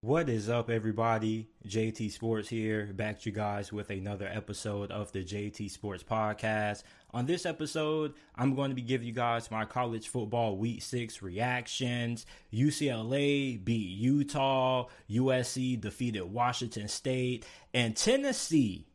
What 0.00 0.28
is 0.28 0.48
up, 0.48 0.70
everybody? 0.70 1.48
JT 1.66 2.12
Sports 2.12 2.48
here, 2.48 2.86
back 2.92 3.18
to 3.18 3.30
you 3.30 3.34
guys 3.34 3.72
with 3.72 3.90
another 3.90 4.30
episode 4.32 4.92
of 4.92 5.10
the 5.10 5.24
JT 5.24 5.68
Sports 5.72 6.04
Podcast. 6.04 6.84
On 7.12 7.26
this 7.26 7.44
episode, 7.44 8.14
I'm 8.36 8.54
going 8.54 8.70
to 8.70 8.76
be 8.76 8.82
giving 8.82 9.08
you 9.08 9.12
guys 9.12 9.50
my 9.50 9.64
college 9.64 10.06
football 10.06 10.56
week 10.56 10.82
six 10.82 11.20
reactions. 11.20 12.26
UCLA 12.52 13.64
beat 13.64 13.88
Utah, 13.98 14.86
USC 15.10 15.80
defeated 15.80 16.22
Washington 16.22 16.86
State, 16.86 17.44
and 17.74 17.96
Tennessee 17.96 18.86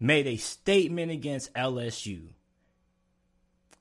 made 0.00 0.26
a 0.26 0.38
statement 0.38 1.12
against 1.12 1.52
LSU. 1.52 2.22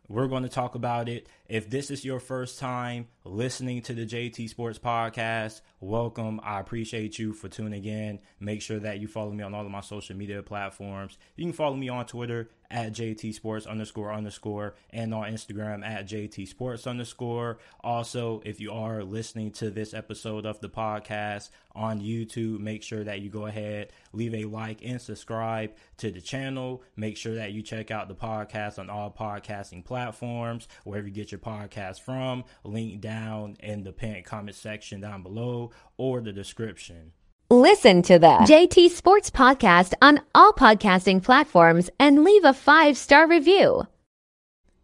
We're 0.09 0.27
going 0.27 0.43
to 0.43 0.49
talk 0.49 0.75
about 0.75 1.09
it. 1.09 1.27
If 1.49 1.69
this 1.69 1.91
is 1.91 2.05
your 2.05 2.21
first 2.21 2.59
time 2.59 3.07
listening 3.25 3.81
to 3.81 3.93
the 3.93 4.05
JT 4.05 4.47
Sports 4.47 4.79
Podcast, 4.79 5.59
welcome. 5.81 6.39
I 6.43 6.61
appreciate 6.61 7.19
you 7.19 7.33
for 7.33 7.49
tuning 7.49 7.83
in. 7.83 8.19
Make 8.39 8.61
sure 8.61 8.79
that 8.79 9.01
you 9.01 9.09
follow 9.09 9.33
me 9.33 9.43
on 9.43 9.53
all 9.53 9.65
of 9.65 9.71
my 9.71 9.81
social 9.81 10.15
media 10.15 10.41
platforms. 10.41 11.17
You 11.35 11.43
can 11.43 11.51
follow 11.51 11.75
me 11.75 11.89
on 11.89 12.05
Twitter 12.05 12.49
at 12.69 12.93
JT 12.93 13.33
Sports 13.33 13.65
underscore 13.65 14.11
underscore 14.11 14.75
and 14.91 15.13
on 15.13 15.31
Instagram 15.31 15.85
at 15.85 16.07
JT 16.07 16.47
Sports 16.47 16.87
underscore. 16.87 17.59
Also, 17.81 18.41
if 18.45 18.59
you 18.59 18.71
are 18.71 19.03
listening 19.03 19.51
to 19.51 19.69
this 19.69 19.93
episode 19.93 20.45
of 20.45 20.59
the 20.59 20.69
podcast 20.69 21.49
on 21.73 22.01
YouTube, 22.01 22.59
make 22.59 22.83
sure 22.83 23.03
that 23.03 23.21
you 23.21 23.29
go 23.29 23.45
ahead, 23.45 23.91
leave 24.11 24.33
a 24.33 24.45
like 24.45 24.83
and 24.83 25.01
subscribe 25.01 25.71
to 25.97 26.11
the 26.11 26.21
channel. 26.21 26.83
Make 26.95 27.17
sure 27.17 27.35
that 27.35 27.51
you 27.51 27.61
check 27.61 27.91
out 27.91 28.07
the 28.07 28.15
podcast 28.15 28.79
on 28.79 28.89
all 28.89 29.11
podcasting 29.11 29.85
platforms, 29.85 30.67
wherever 30.83 31.07
you 31.07 31.13
get 31.13 31.31
your 31.31 31.39
podcast 31.39 32.01
from. 32.01 32.43
Link 32.63 33.01
down 33.01 33.55
in 33.61 33.83
the 33.83 33.93
pinned 33.93 34.25
comment 34.25 34.55
section 34.55 35.01
down 35.01 35.23
below 35.23 35.71
or 35.97 36.21
the 36.21 36.33
description. 36.33 37.11
Listen 37.49 38.01
to 38.01 38.19
the 38.19 38.27
JT 38.27 38.89
Sports 38.89 39.31
Podcast 39.31 39.93
on 40.01 40.19
all 40.35 40.51
podcasting 40.51 41.23
platforms 41.23 41.89
and 41.97 42.25
leave 42.25 42.43
a 42.43 42.53
five 42.53 42.97
star 42.97 43.25
review. 43.25 43.87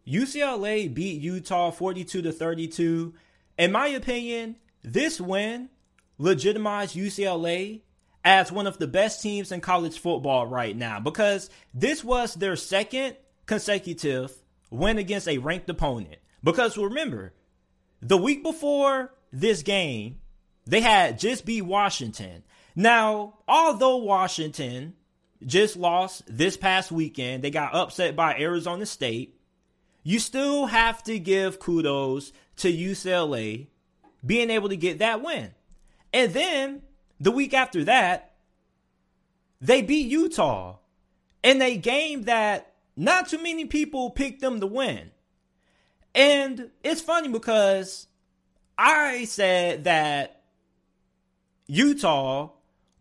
UCLA 0.08 0.94
beat 0.94 1.22
Utah 1.22 1.72
42 1.72 2.22
to 2.22 2.32
32. 2.32 3.14
In 3.58 3.74
my 3.74 3.88
opinion, 3.88 4.56
this 4.82 5.20
win 5.20 5.72
legitimized 6.18 6.96
UCLA 6.96 7.82
as 8.24 8.50
one 8.50 8.66
of 8.66 8.78
the 8.78 8.88
best 8.88 9.22
teams 9.22 9.52
in 9.52 9.60
college 9.60 10.00
football 10.00 10.48
right 10.48 10.78
now 10.78 11.02
because 11.02 11.50
this 11.74 12.02
was 12.02 12.34
their 12.34 12.56
second 12.56 13.18
consecutive 13.46 14.32
win 14.70 14.98
against 14.98 15.28
a 15.28 15.38
ranked 15.38 15.70
opponent. 15.70 16.16
Because 16.42 16.78
remember, 16.78 17.34
the 18.02 18.16
week 18.16 18.42
before 18.42 19.14
this 19.34 19.64
game, 19.64 20.22
they 20.66 20.80
had 20.80 21.20
just 21.20 21.46
beat 21.46 21.64
Washington. 21.64 22.44
Now, 22.76 23.36
although 23.48 23.98
Washington 23.98 24.96
just 25.46 25.76
lost 25.76 26.24
this 26.28 26.58
past 26.58 26.92
weekend, 26.92 27.44
they 27.44 27.52
got 27.52 27.76
upset 27.76 28.16
by 28.16 28.36
Arizona 28.38 28.86
State. 28.86 29.40
You 30.04 30.20
still 30.20 30.66
have 30.66 31.04
to 31.04 31.20
give 31.20 31.60
kudos 31.60 32.34
to 32.58 32.72
UCLA 32.72 33.68
being 34.26 34.50
able 34.50 34.70
to 34.70 34.78
get 34.78 35.00
that 35.00 35.22
win. 35.22 35.52
And 36.12 36.34
then 36.34 36.82
the 37.20 37.32
week 37.32 37.54
after 37.54 37.84
that, 37.86 38.34
they 39.62 39.82
beat 39.82 40.10
Utah 40.10 40.78
in 41.42 41.62
a 41.62 41.78
game 41.78 42.24
that 42.24 42.74
not 42.96 43.30
too 43.30 43.42
many 43.42 43.66
people 43.66 44.10
picked 44.10 44.42
them 44.42 44.60
to 44.60 44.68
win. 44.68 45.12
And 46.16 46.70
it's 46.84 47.02
funny 47.02 47.30
because 47.30 48.08
I 48.78 49.26
said 49.26 49.86
that 49.86 50.44
Utah 51.68 52.50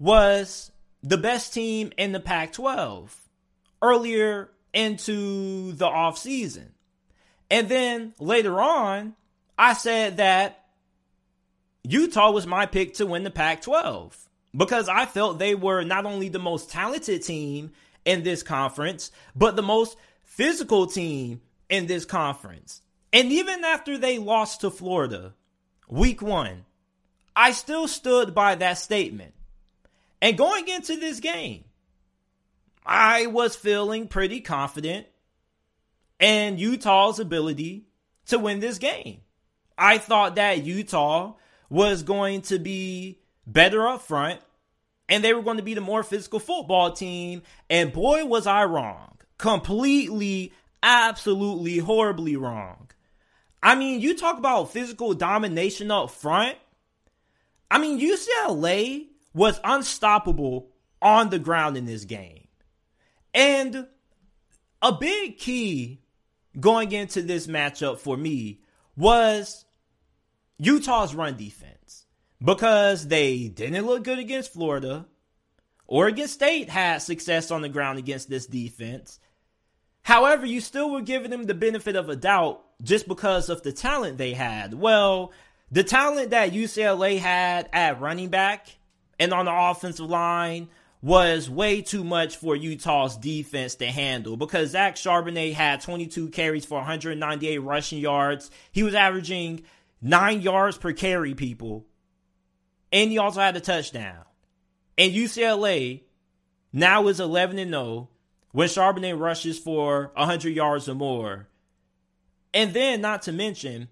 was 0.02 0.72
the 1.04 1.16
best 1.16 1.54
team 1.54 1.92
in 1.96 2.10
the 2.10 2.18
Pac 2.18 2.52
12 2.54 3.16
earlier 3.80 4.50
into 4.74 5.70
the 5.72 5.86
offseason. 5.86 6.70
And 7.48 7.68
then 7.68 8.12
later 8.18 8.60
on, 8.60 9.14
I 9.56 9.74
said 9.74 10.16
that 10.16 10.64
Utah 11.84 12.32
was 12.32 12.48
my 12.48 12.66
pick 12.66 12.94
to 12.94 13.06
win 13.06 13.22
the 13.22 13.30
Pac 13.30 13.62
12 13.62 14.28
because 14.56 14.88
I 14.88 15.06
felt 15.06 15.38
they 15.38 15.54
were 15.54 15.84
not 15.84 16.04
only 16.04 16.28
the 16.28 16.40
most 16.40 16.68
talented 16.68 17.22
team 17.22 17.70
in 18.04 18.24
this 18.24 18.42
conference, 18.42 19.12
but 19.36 19.54
the 19.54 19.62
most 19.62 19.96
physical 20.24 20.88
team 20.88 21.42
in 21.68 21.86
this 21.86 22.04
conference. 22.04 22.82
And 23.12 23.30
even 23.30 23.62
after 23.62 23.96
they 23.98 24.18
lost 24.18 24.62
to 24.62 24.70
Florida 24.70 25.34
week 25.88 26.20
one, 26.20 26.64
I 27.36 27.52
still 27.52 27.86
stood 27.86 28.34
by 28.34 28.56
that 28.56 28.78
statement. 28.78 29.34
And 30.22 30.38
going 30.38 30.68
into 30.68 30.96
this 30.96 31.18
game, 31.18 31.64
I 32.86 33.26
was 33.26 33.56
feeling 33.56 34.06
pretty 34.06 34.40
confident 34.40 35.08
in 36.20 36.58
Utah's 36.58 37.18
ability 37.18 37.88
to 38.26 38.38
win 38.38 38.60
this 38.60 38.78
game. 38.78 39.22
I 39.76 39.98
thought 39.98 40.36
that 40.36 40.62
Utah 40.62 41.34
was 41.68 42.04
going 42.04 42.42
to 42.42 42.60
be 42.60 43.18
better 43.48 43.88
up 43.88 44.02
front 44.02 44.40
and 45.08 45.24
they 45.24 45.34
were 45.34 45.42
going 45.42 45.56
to 45.56 45.62
be 45.64 45.74
the 45.74 45.80
more 45.80 46.04
physical 46.04 46.38
football 46.38 46.92
team. 46.92 47.42
And 47.68 47.92
boy, 47.92 48.24
was 48.24 48.46
I 48.46 48.64
wrong. 48.64 49.16
Completely, 49.38 50.52
absolutely, 50.84 51.78
horribly 51.78 52.36
wrong. 52.36 52.90
I 53.60 53.74
mean, 53.74 54.00
you 54.00 54.16
talk 54.16 54.38
about 54.38 54.70
physical 54.70 55.14
domination 55.14 55.90
up 55.90 56.12
front. 56.12 56.56
I 57.68 57.78
mean, 57.78 58.00
UCLA 58.00 59.08
was 59.34 59.60
unstoppable 59.64 60.70
on 61.00 61.30
the 61.30 61.38
ground 61.38 61.76
in 61.76 61.84
this 61.84 62.04
game. 62.04 62.48
And 63.34 63.86
a 64.80 64.92
big 64.92 65.38
key 65.38 66.00
going 66.58 66.92
into 66.92 67.22
this 67.22 67.46
matchup 67.46 67.98
for 67.98 68.16
me 68.16 68.60
was 68.96 69.64
Utah's 70.58 71.14
run 71.14 71.36
defense 71.36 72.06
because 72.42 73.08
they 73.08 73.48
didn't 73.48 73.86
look 73.86 74.04
good 74.04 74.18
against 74.18 74.52
Florida. 74.52 75.06
Oregon 75.86 76.28
State 76.28 76.68
had 76.68 76.98
success 76.98 77.50
on 77.50 77.62
the 77.62 77.68
ground 77.68 77.98
against 77.98 78.28
this 78.28 78.46
defense. 78.46 79.18
However, 80.02 80.44
you 80.44 80.60
still 80.60 80.90
were 80.90 81.00
giving 81.00 81.30
them 81.30 81.44
the 81.44 81.54
benefit 81.54 81.96
of 81.96 82.08
a 82.08 82.16
doubt 82.16 82.64
just 82.82 83.06
because 83.06 83.48
of 83.48 83.62
the 83.62 83.72
talent 83.72 84.18
they 84.18 84.32
had. 84.32 84.74
Well, 84.74 85.32
the 85.70 85.84
talent 85.84 86.30
that 86.30 86.52
UCLA 86.52 87.18
had 87.18 87.68
at 87.72 88.00
running 88.00 88.28
back 88.28 88.66
and 89.22 89.32
on 89.32 89.44
the 89.44 89.54
offensive 89.54 90.10
line 90.10 90.68
was 91.00 91.48
way 91.48 91.80
too 91.80 92.02
much 92.02 92.36
for 92.36 92.56
Utah's 92.56 93.16
defense 93.16 93.76
to 93.76 93.86
handle 93.86 94.36
because 94.36 94.70
Zach 94.70 94.96
Charbonnet 94.96 95.52
had 95.52 95.80
22 95.80 96.30
carries 96.30 96.64
for 96.64 96.78
198 96.78 97.58
rushing 97.58 98.00
yards. 98.00 98.50
He 98.72 98.82
was 98.82 98.94
averaging 98.94 99.62
nine 100.00 100.40
yards 100.40 100.76
per 100.76 100.92
carry, 100.92 101.34
people. 101.34 101.86
And 102.90 103.12
he 103.12 103.18
also 103.18 103.40
had 103.40 103.56
a 103.56 103.60
touchdown. 103.60 104.24
And 104.98 105.12
UCLA 105.12 106.02
now 106.72 107.06
is 107.06 107.20
11 107.20 107.60
and 107.60 107.70
0 107.70 108.08
when 108.50 108.66
Charbonnet 108.66 109.20
rushes 109.20 109.56
for 109.56 110.10
100 110.16 110.50
yards 110.50 110.88
or 110.88 110.96
more. 110.96 111.46
And 112.52 112.74
then, 112.74 113.00
not 113.00 113.22
to 113.22 113.32
mention, 113.32 113.88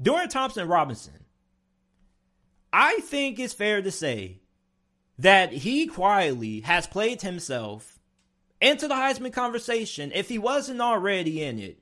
Dorian 0.00 0.30
Thompson 0.30 0.66
Robinson. 0.68 1.27
I 2.72 3.00
think 3.00 3.38
it's 3.38 3.54
fair 3.54 3.82
to 3.82 3.90
say 3.90 4.40
that 5.18 5.52
he 5.52 5.86
quietly 5.86 6.60
has 6.60 6.86
played 6.86 7.22
himself 7.22 7.98
into 8.60 8.88
the 8.88 8.94
Heisman 8.94 9.32
conversation 9.32 10.12
if 10.14 10.28
he 10.28 10.38
wasn't 10.38 10.80
already 10.80 11.42
in 11.42 11.58
it 11.58 11.80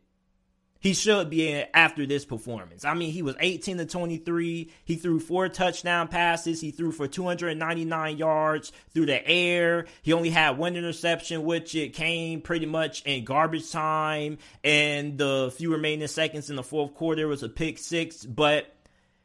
he 0.87 0.95
should 0.95 1.31
be 1.31 1.49
in 1.49 1.67
after 1.75 2.07
this 2.07 2.25
performance. 2.25 2.85
I 2.85 2.95
mean, 2.95 3.11
he 3.11 3.23
was 3.23 3.35
18 3.41 3.79
to 3.79 3.87
23. 3.87 4.71
He 4.85 4.95
threw 4.95 5.19
four 5.19 5.49
touchdown 5.49 6.07
passes. 6.07 6.61
He 6.61 6.71
threw 6.71 6.93
for 6.93 7.09
299 7.09 8.17
yards 8.17 8.71
through 8.95 9.07
the 9.07 9.27
air. 9.27 9.87
He 10.03 10.13
only 10.13 10.31
had 10.31 10.59
one 10.59 10.77
interception, 10.77 11.45
which 11.45 11.75
it 11.75 11.93
came 11.93 12.41
pretty 12.41 12.67
much 12.67 13.03
in 13.03 13.25
garbage 13.25 13.73
time. 13.73 14.39
And 14.63 15.19
the 15.19 15.53
few 15.57 15.73
remaining 15.73 16.07
seconds 16.09 16.51
in 16.51 16.57
the 16.57 16.63
fourth 16.63 16.95
quarter 16.95 17.27
was 17.27 17.43
a 17.43 17.49
pick 17.49 17.79
six, 17.79 18.25
but 18.25 18.73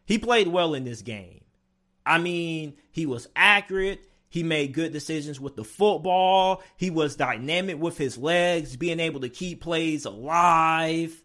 he 0.06 0.18
played 0.18 0.48
well 0.48 0.74
in 0.74 0.84
this 0.84 1.02
game. 1.04 1.41
I 2.06 2.18
mean, 2.18 2.76
he 2.92 3.06
was 3.06 3.28
accurate. 3.36 4.08
He 4.30 4.44
made 4.44 4.74
good 4.74 4.94
decisions 4.94 5.40
with 5.40 5.56
the 5.56 5.64
football. 5.64 6.64
He 6.78 6.90
was 6.90 7.16
dynamic 7.16 7.80
with 7.80 7.98
his 7.98 8.18
legs, 8.18 8.78
being 8.78 9.00
able 9.00 9.20
to 9.22 9.30
keep 9.30 9.62
plays 9.62 10.06
alive. 10.06 11.22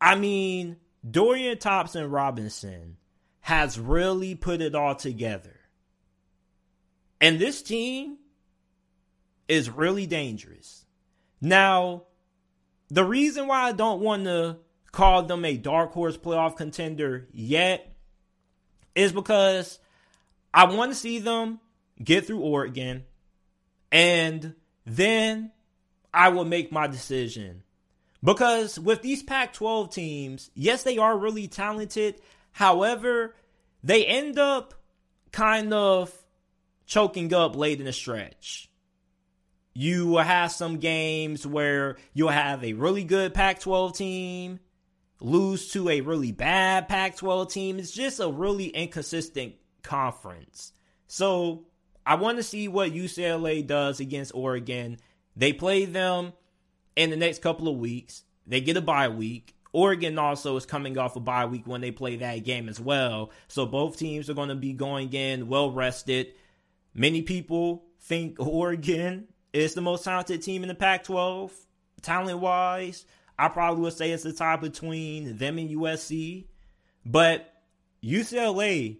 I 0.00 0.16
mean, 0.16 0.76
Dorian 1.08 1.58
Thompson 1.58 2.10
Robinson 2.10 2.98
has 3.40 3.78
really 3.78 4.34
put 4.34 4.60
it 4.60 4.74
all 4.74 4.94
together. 4.94 5.60
And 7.20 7.38
this 7.38 7.62
team 7.62 8.18
is 9.48 9.70
really 9.70 10.06
dangerous. 10.06 10.84
Now, 11.40 12.02
the 12.88 13.04
reason 13.04 13.46
why 13.46 13.62
I 13.62 13.72
don't 13.72 14.02
want 14.02 14.24
to 14.24 14.58
call 14.92 15.22
them 15.22 15.44
a 15.44 15.56
dark 15.56 15.92
horse 15.92 16.16
playoff 16.16 16.56
contender 16.56 17.28
yet 17.32 17.95
is 18.96 19.12
because 19.12 19.78
I 20.52 20.64
want 20.64 20.90
to 20.90 20.98
see 20.98 21.20
them 21.20 21.60
get 22.02 22.26
through 22.26 22.40
Oregon, 22.40 23.04
and 23.92 24.54
then 24.84 25.52
I 26.12 26.30
will 26.30 26.44
make 26.44 26.72
my 26.72 26.86
decision. 26.86 27.62
Because 28.24 28.80
with 28.80 29.02
these 29.02 29.22
Pac 29.22 29.52
12 29.52 29.90
teams, 29.90 30.50
yes, 30.54 30.82
they 30.82 30.98
are 30.98 31.16
really 31.16 31.46
talented. 31.46 32.20
However, 32.52 33.36
they 33.84 34.04
end 34.06 34.38
up 34.38 34.74
kind 35.30 35.72
of 35.72 36.10
choking 36.86 37.32
up 37.34 37.54
late 37.54 37.78
in 37.78 37.84
the 37.84 37.92
stretch. 37.92 38.70
You 39.74 40.06
will 40.06 40.22
have 40.22 40.50
some 40.50 40.78
games 40.78 41.46
where 41.46 41.98
you'll 42.14 42.30
have 42.30 42.64
a 42.64 42.72
really 42.72 43.04
good 43.04 43.34
Pac 43.34 43.60
12 43.60 43.96
team 43.96 44.60
lose 45.20 45.72
to 45.72 45.88
a 45.88 46.00
really 46.00 46.32
bad 46.32 46.88
Pac 46.88 47.16
12 47.16 47.50
team. 47.50 47.78
It's 47.78 47.90
just 47.90 48.20
a 48.20 48.30
really 48.30 48.66
inconsistent 48.66 49.54
conference. 49.82 50.72
So 51.06 51.66
I 52.04 52.16
want 52.16 52.38
to 52.38 52.42
see 52.42 52.68
what 52.68 52.92
UCLA 52.92 53.66
does 53.66 54.00
against 54.00 54.34
Oregon. 54.34 54.98
They 55.36 55.52
play 55.52 55.84
them 55.84 56.32
in 56.94 57.10
the 57.10 57.16
next 57.16 57.42
couple 57.42 57.68
of 57.68 57.78
weeks. 57.78 58.22
They 58.46 58.60
get 58.60 58.76
a 58.76 58.82
bye 58.82 59.08
week. 59.08 59.54
Oregon 59.72 60.18
also 60.18 60.56
is 60.56 60.64
coming 60.64 60.96
off 60.96 61.16
a 61.16 61.20
bye 61.20 61.46
week 61.46 61.66
when 61.66 61.80
they 61.80 61.90
play 61.90 62.16
that 62.16 62.44
game 62.44 62.68
as 62.68 62.80
well. 62.80 63.30
So 63.48 63.66
both 63.66 63.98
teams 63.98 64.30
are 64.30 64.34
going 64.34 64.48
to 64.48 64.54
be 64.54 64.72
going 64.72 65.12
in 65.12 65.48
well 65.48 65.70
rested. 65.70 66.28
Many 66.94 67.22
people 67.22 67.84
think 68.00 68.36
Oregon 68.40 69.28
is 69.52 69.74
the 69.74 69.80
most 69.80 70.04
talented 70.04 70.42
team 70.42 70.62
in 70.62 70.68
the 70.68 70.74
Pac 70.74 71.04
12, 71.04 71.52
talent 72.02 72.38
wise. 72.38 73.04
I 73.38 73.48
probably 73.48 73.82
would 73.82 73.92
say 73.92 74.10
it's 74.10 74.22
the 74.22 74.32
tie 74.32 74.56
between 74.56 75.36
them 75.36 75.58
and 75.58 75.70
USC. 75.70 76.46
But 77.04 77.52
UCLA, 78.02 78.98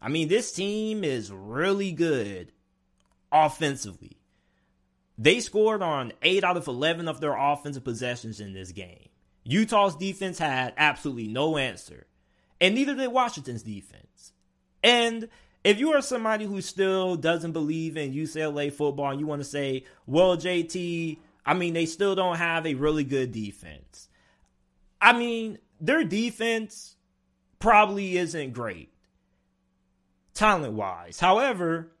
I 0.00 0.08
mean, 0.08 0.28
this 0.28 0.52
team 0.52 1.04
is 1.04 1.30
really 1.30 1.92
good 1.92 2.52
offensively. 3.32 4.18
They 5.18 5.40
scored 5.40 5.82
on 5.82 6.12
8 6.22 6.44
out 6.44 6.56
of 6.56 6.68
11 6.68 7.08
of 7.08 7.20
their 7.20 7.36
offensive 7.36 7.84
possessions 7.84 8.40
in 8.40 8.52
this 8.52 8.72
game. 8.72 9.08
Utah's 9.44 9.96
defense 9.96 10.38
had 10.38 10.74
absolutely 10.76 11.28
no 11.28 11.56
answer, 11.56 12.06
and 12.60 12.74
neither 12.74 12.94
did 12.94 13.08
Washington's 13.08 13.62
defense. 13.62 14.32
And 14.82 15.28
if 15.64 15.78
you 15.78 15.92
are 15.92 16.02
somebody 16.02 16.44
who 16.44 16.60
still 16.60 17.16
doesn't 17.16 17.52
believe 17.52 17.96
in 17.96 18.12
UCLA 18.12 18.72
football 18.72 19.10
and 19.10 19.20
you 19.20 19.26
want 19.26 19.40
to 19.40 19.48
say, 19.48 19.84
well, 20.06 20.36
JT, 20.36 21.18
I 21.46 21.54
mean, 21.54 21.72
they 21.72 21.86
still 21.86 22.14
don't 22.14 22.36
have 22.36 22.66
a 22.66 22.74
really 22.74 23.04
good 23.04 23.32
defense. 23.32 24.08
I 25.00 25.16
mean, 25.16 25.58
their 25.80 26.04
defense 26.04 26.96
probably 27.60 28.18
isn't 28.18 28.52
great 28.52 28.92
talent 30.34 30.74
wise. 30.74 31.18
However, 31.18 31.92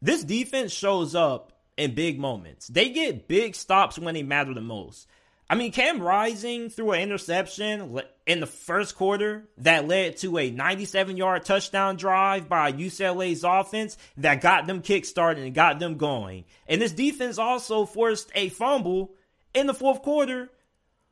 this 0.00 0.24
defense 0.24 0.72
shows 0.72 1.14
up 1.14 1.52
in 1.76 1.94
big 1.94 2.18
moments. 2.18 2.68
They 2.68 2.90
get 2.90 3.28
big 3.28 3.54
stops 3.54 3.98
when 3.98 4.14
they 4.14 4.22
matter 4.22 4.54
the 4.54 4.60
most. 4.60 5.06
I 5.50 5.54
mean, 5.54 5.72
Cam 5.72 6.00
Rising 6.00 6.70
threw 6.70 6.92
an 6.92 7.02
interception 7.02 8.00
in 8.26 8.40
the 8.40 8.46
first 8.46 8.96
quarter 8.96 9.48
that 9.58 9.86
led 9.86 10.16
to 10.18 10.38
a 10.38 10.50
97 10.50 11.16
yard 11.16 11.44
touchdown 11.44 11.96
drive 11.96 12.48
by 12.48 12.72
UCLA's 12.72 13.44
offense 13.44 13.98
that 14.16 14.40
got 14.40 14.66
them 14.66 14.80
kick 14.80 15.04
started 15.04 15.44
and 15.44 15.54
got 15.54 15.78
them 15.78 15.98
going. 15.98 16.44
And 16.66 16.80
this 16.80 16.92
defense 16.92 17.38
also 17.38 17.84
forced 17.84 18.30
a 18.34 18.48
fumble 18.48 19.14
in 19.52 19.66
the 19.66 19.74
fourth 19.74 20.02
quarter, 20.02 20.50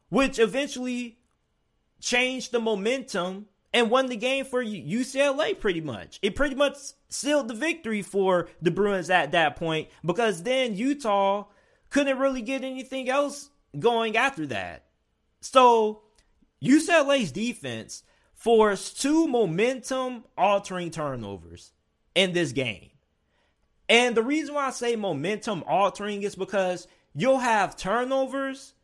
which 0.09 0.38
eventually 0.38 1.19
changed 2.00 2.53
the 2.53 2.61
momentum 2.61 3.47
and 3.73 3.91
won 3.91 4.06
the 4.06 4.17
game 4.17 4.44
for 4.44 4.65
UCLA 4.65 5.59
pretty 5.59 5.81
much. 5.81 6.19
It 6.23 6.35
pretty 6.35 6.55
much 6.55 6.76
sealed 7.09 7.49
the 7.49 7.55
victory 7.55 8.03
for 8.03 8.49
the 8.62 8.71
Bruins 8.71 9.11
at 9.11 9.33
that 9.33 9.56
point 9.56 9.88
because 10.05 10.43
then 10.43 10.75
Utah 10.75 11.44
couldn't 11.91 12.19
really 12.19 12.43
get 12.43 12.65
anything 12.65 13.09
else 13.09 13.50
going 13.79 14.17
after 14.17 14.47
that. 14.47 14.85
So 15.41 16.03
UCLA's 16.63 17.33
defense 17.33 18.03
forced 18.35 19.01
two 19.01 19.29
momentum 19.29 20.25
altering 20.37 20.91
turnovers 20.91 21.73
in 22.15 22.33
this 22.33 22.53
game. 22.53 22.91
And 23.89 24.17
the 24.17 24.23
reason 24.23 24.55
why 24.55 24.69
I 24.69 24.71
say 24.71 24.97
momentum 24.97 25.65
altering 25.67 26.23
is 26.23 26.35
because 26.35 26.87
you'll 27.15 27.39
have 27.39 27.77
turnovers 27.77 28.75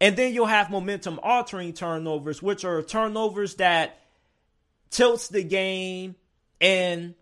and 0.00 0.16
then 0.16 0.34
you'll 0.34 0.46
have 0.46 0.70
momentum 0.70 1.18
altering 1.22 1.72
turnovers, 1.72 2.42
which 2.42 2.64
are 2.64 2.82
turnovers 2.82 3.56
that 3.56 3.98
tilts 4.90 5.28
the 5.28 5.42
game 5.42 6.14
in 6.60 7.14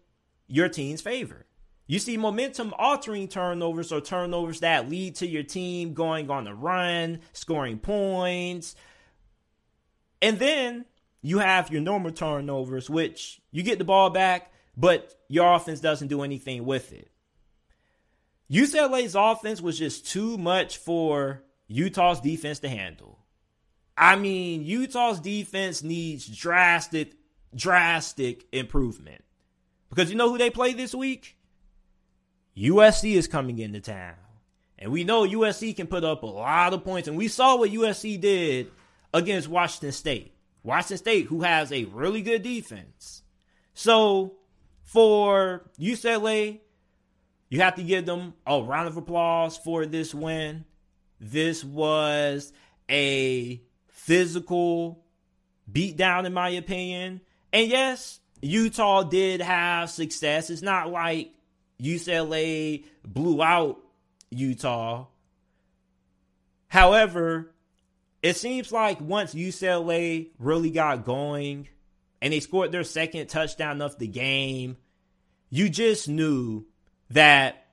your 0.47 0.69
team's 0.69 1.01
favor. 1.01 1.47
You 1.87 1.99
see 1.99 2.17
momentum 2.17 2.73
altering 2.79 3.29
turnovers 3.29 3.93
or 3.93 4.01
turnovers 4.01 4.61
that 4.61 4.89
lead 4.89 5.17
to 5.17 5.27
your 5.27 5.43
team 5.43 5.95
going 5.95 6.31
on 6.31 6.47
a 6.47 6.55
run, 6.55 7.21
scoring 7.33 7.79
points. 7.79 8.77
And 10.21 10.39
then 10.39 10.85
you 11.21 11.39
have 11.39 11.71
your 11.71 11.83
normal 11.83 12.13
turnovers, 12.13 12.89
which 12.89 13.41
you 13.51 13.63
get 13.63 13.79
the 13.79 13.85
ball 13.85 14.11
back, 14.11 14.53
but 14.77 15.15
your 15.29 15.55
offense 15.55 15.81
doesn't 15.81 16.09
do 16.09 16.23
anything 16.23 16.65
with 16.65 16.93
it. 16.93 17.11
UCLA's 18.51 19.15
offense 19.15 19.61
was 19.61 19.79
just 19.79 20.07
too 20.07 20.37
much 20.39 20.77
for 20.77 21.43
Utah's 21.69 22.21
defense 22.21 22.59
to 22.61 22.69
handle. 22.69 23.19
I 23.97 24.17
mean, 24.17 24.65
Utah's 24.65 25.21
defense 25.21 25.83
needs 25.83 26.27
drastic, 26.27 27.15
drastic 27.55 28.45
improvement. 28.53 29.25
Because 29.91 30.11
you 30.11 30.17
know 30.17 30.31
who 30.31 30.39
they 30.39 30.51
play 30.51 30.73
this 30.73 30.95
week? 30.95 31.37
USC 32.57 33.15
is 33.15 33.27
coming 33.27 33.59
into 33.59 33.81
town. 33.81 34.15
And 34.79 34.91
we 34.91 35.05
know 35.05 35.27
USC 35.27 35.77
can 35.77 35.87
put 35.87 36.05
up 36.05 36.23
a 36.23 36.27
lot 36.27 36.75
of 36.75 36.85
points. 36.85 37.09
And 37.09 37.17
we 37.17 37.29
saw 37.29 37.57
what 37.57 37.71
USC 37.71 38.21
did 38.21 38.71
against 39.15 39.49
Washington 39.49 39.93
State. 39.93 40.35
Washington 40.63 40.99
State, 40.99 41.27
who 41.27 41.43
has 41.43 41.73
a 41.73 41.85
really 41.85 42.23
good 42.23 42.43
defense. 42.43 43.23
So 43.75 44.35
for 44.83 45.71
UCLA, 45.79 46.61
you 47.49 47.61
have 47.61 47.77
to 47.77 47.83
give 47.83 48.07
them 48.07 48.35
a 48.47 48.61
round 48.61 48.89
of 48.89 48.97
applause 48.97 49.57
for 49.57 49.87
this 49.87 50.15
win. 50.15 50.65
This 51.21 51.63
was 51.63 52.53
a 52.91 53.63
physical 53.89 55.05
beatdown, 55.71 56.25
in 56.25 56.35
my 56.35 56.51
opinion. 56.51 57.21
And 57.53 57.69
yes, 57.69 58.21
Utah 58.41 59.05
did 59.05 59.41
have 59.41 59.91
success. 59.91 60.51
It's 60.51 60.63
not 60.63 60.91
like 60.91 61.33
UCLA 61.81 62.85
blew 63.05 63.43
out 63.43 63.79
Utah. 64.31 65.07
However, 66.69 67.55
it 68.23 68.37
seems 68.37 68.73
like 68.73 69.01
once 69.01 69.35
UCLA 69.35 70.31
really 70.39 70.71
got 70.71 71.05
going 71.05 71.69
and 72.21 72.33
they 72.33 72.41
scored 72.41 72.73
their 72.73 72.85
second 72.85 73.27
touchdown 73.29 73.83
of 73.83 73.99
the 73.99 74.07
game, 74.07 74.77
you 75.51 75.69
just 75.69 76.09
knew 76.09 76.65
that 77.11 77.67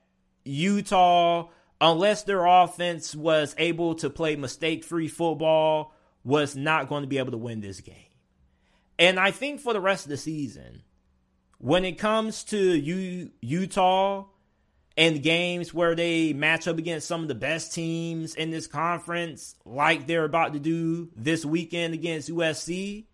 Utah 0.43 1.49
unless 1.81 2.23
their 2.23 2.45
offense 2.45 3.15
was 3.15 3.55
able 3.57 3.95
to 3.95 4.09
play 4.09 4.35
mistake 4.35 4.83
free 4.83 5.07
football, 5.07 5.93
was 6.23 6.55
not 6.55 6.89
going 6.89 7.03
to 7.03 7.07
be 7.07 7.17
able 7.17 7.31
to 7.31 7.37
win 7.37 7.61
this 7.61 7.79
game. 7.79 7.95
And 8.97 9.19
I 9.19 9.31
think 9.31 9.61
for 9.61 9.73
the 9.73 9.79
rest 9.79 10.05
of 10.05 10.09
the 10.09 10.17
season, 10.17 10.83
when 11.59 11.85
it 11.85 11.97
comes 11.97 12.43
to 12.45 12.57
U- 12.57 13.31
Utah 13.41 14.25
and 14.97 15.21
games 15.21 15.73
where 15.73 15.95
they 15.95 16.33
match 16.33 16.67
up 16.67 16.77
against 16.77 17.07
some 17.07 17.21
of 17.21 17.27
the 17.27 17.35
best 17.35 17.73
teams 17.73 18.35
in 18.35 18.49
this 18.49 18.67
conference, 18.67 19.55
like 19.65 20.07
they're 20.07 20.25
about 20.25 20.53
to 20.53 20.59
do 20.59 21.09
this 21.15 21.45
weekend 21.45 21.93
against 21.93 22.29
USC, 22.29 23.05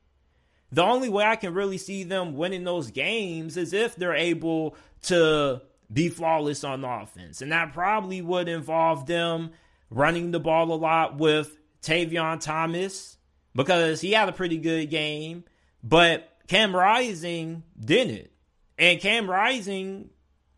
the 0.71 0.83
only 0.83 1.09
way 1.09 1.25
I 1.25 1.35
can 1.35 1.53
really 1.53 1.77
see 1.77 2.03
them 2.03 2.35
winning 2.35 2.63
those 2.63 2.91
games 2.91 3.57
is 3.57 3.73
if 3.73 3.95
they're 3.95 4.15
able 4.15 4.75
to 5.03 5.61
be 5.91 6.09
flawless 6.09 6.63
on 6.63 6.83
offense. 6.83 7.41
And 7.41 7.51
that 7.51 7.73
probably 7.73 8.21
would 8.21 8.47
involve 8.47 9.05
them 9.05 9.51
running 9.89 10.31
the 10.31 10.39
ball 10.39 10.71
a 10.71 10.75
lot 10.75 11.17
with 11.17 11.55
Tavion 11.81 12.39
Thomas 12.39 13.17
because 13.53 14.01
he 14.01 14.11
had 14.11 14.27
a 14.27 14.33
pretty 14.33 14.57
good 14.57 14.89
game, 14.89 15.43
but 15.83 16.29
Cam 16.47 16.75
Rising 16.75 17.63
didn't. 17.79 18.29
And 18.77 18.99
Cam 18.99 19.29
Rising 19.29 20.09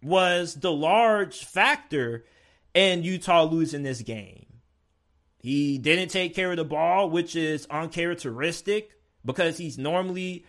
was 0.01 0.55
the 0.55 0.71
large 0.71 1.45
factor 1.45 2.25
in 2.73 3.03
Utah 3.03 3.43
losing 3.43 3.83
this 3.83 4.01
game. 4.01 4.45
He 5.39 5.77
didn't 5.77 6.09
take 6.09 6.35
care 6.35 6.51
of 6.51 6.57
the 6.57 6.65
ball, 6.65 7.09
which 7.09 7.35
is 7.35 7.67
uncharacteristic 7.69 8.91
because 9.23 9.57
he's 9.57 9.77
normally 9.77 10.45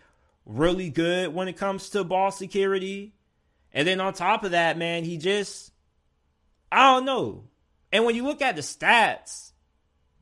really 0.46 0.90
good 0.90 1.34
when 1.34 1.48
it 1.48 1.56
comes 1.56 1.90
to 1.90 2.04
ball 2.04 2.30
security. 2.30 3.14
And 3.72 3.86
then 3.86 4.00
on 4.00 4.14
top 4.14 4.44
of 4.44 4.52
that, 4.52 4.78
man, 4.78 5.04
he 5.04 5.18
just, 5.18 5.72
I 6.72 6.94
don't 6.94 7.04
know. 7.04 7.44
And 7.92 8.04
when 8.04 8.14
you 8.14 8.24
look 8.24 8.42
at 8.42 8.56
the 8.56 8.62
stats, 8.62 9.52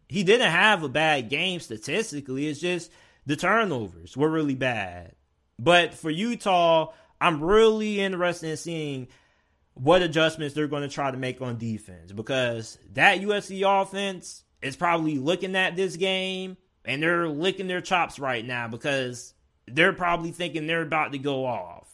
he 0.09 0.25
didn't 0.25 0.51
have 0.51 0.83
a 0.83 0.89
bad 0.89 1.29
game 1.29 1.61
statistically. 1.61 2.49
It's 2.49 2.61
just 2.61 2.91
the 3.25 3.37
turnovers 3.37 4.17
were 4.17 4.31
really 4.31 4.55
bad. 4.55 5.13
But 5.59 5.95
for 5.95 6.11
Utah, 6.11 6.93
I'm 7.21 7.43
really 7.43 8.01
interested 8.01 8.51
in 8.51 8.57
seeing 8.57 9.09
what 9.75 10.03
adjustments 10.03 10.55
they're 10.55 10.69
going 10.69 10.83
to 10.83 10.95
try 10.95 11.11
to 11.11 11.17
make 11.17 11.43
on 11.43 11.59
defense 11.59 12.13
because 12.13 12.79
that 12.95 13.21
USC 13.21 13.63
offense 13.83 14.43
is 14.63 14.77
probably 14.77 15.19
looking 15.19 15.55
at 15.55 15.77
this 15.77 15.97
game 15.97 16.57
and 16.85 17.03
they're 17.03 17.29
licking 17.29 17.67
their 17.67 17.81
chops 17.81 18.19
right 18.19 18.45
now 18.45 18.69
because 18.69 19.35
they're 19.67 19.93
probably 19.93 20.31
thinking 20.31 20.67
they're 20.67 20.83
about 20.83 21.13
to 21.13 21.19
go 21.19 21.45
off. 21.45 21.89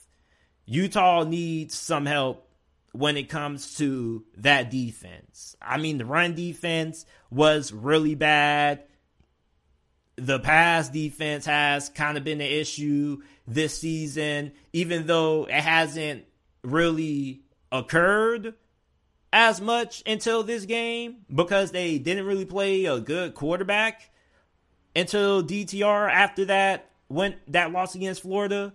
Utah 0.65 1.25
needs 1.25 1.77
some 1.77 2.07
help 2.07 2.49
when 2.93 3.17
it 3.17 3.29
comes 3.29 3.77
to 3.77 4.25
that 4.37 4.71
defense. 4.71 5.57
I 5.61 5.79
mean, 5.79 5.99
the 5.99 6.05
run 6.05 6.35
defense 6.35 7.05
was 7.31 7.73
really 7.73 8.15
bad. 8.15 8.85
The 10.23 10.39
pass 10.39 10.89
defense 10.89 11.47
has 11.47 11.89
kind 11.89 12.17
of 12.17 12.23
been 12.23 12.41
an 12.41 12.47
issue 12.47 13.23
this 13.49 13.81
season, 13.81 14.53
even 14.73 15.09
though 15.09 15.47
it 15.47 15.55
hasn't 15.55 16.27
really 16.63 17.43
occurred 17.73 18.55
as 19.33 19.61
much 19.61 20.01
until 20.07 20.45
this 20.45 20.65
game 20.65 21.25
because 21.35 21.73
they 21.73 21.99
didn't 21.99 22.27
really 22.27 22.45
play 22.45 22.85
a 22.85 23.01
good 23.01 23.35
quarterback 23.35 24.11
until 24.95 25.43
DTR 25.43 26.09
after 26.09 26.45
that 26.45 26.91
went 27.09 27.35
that 27.51 27.73
loss 27.73 27.97
against 27.97 28.23
Florida. 28.23 28.73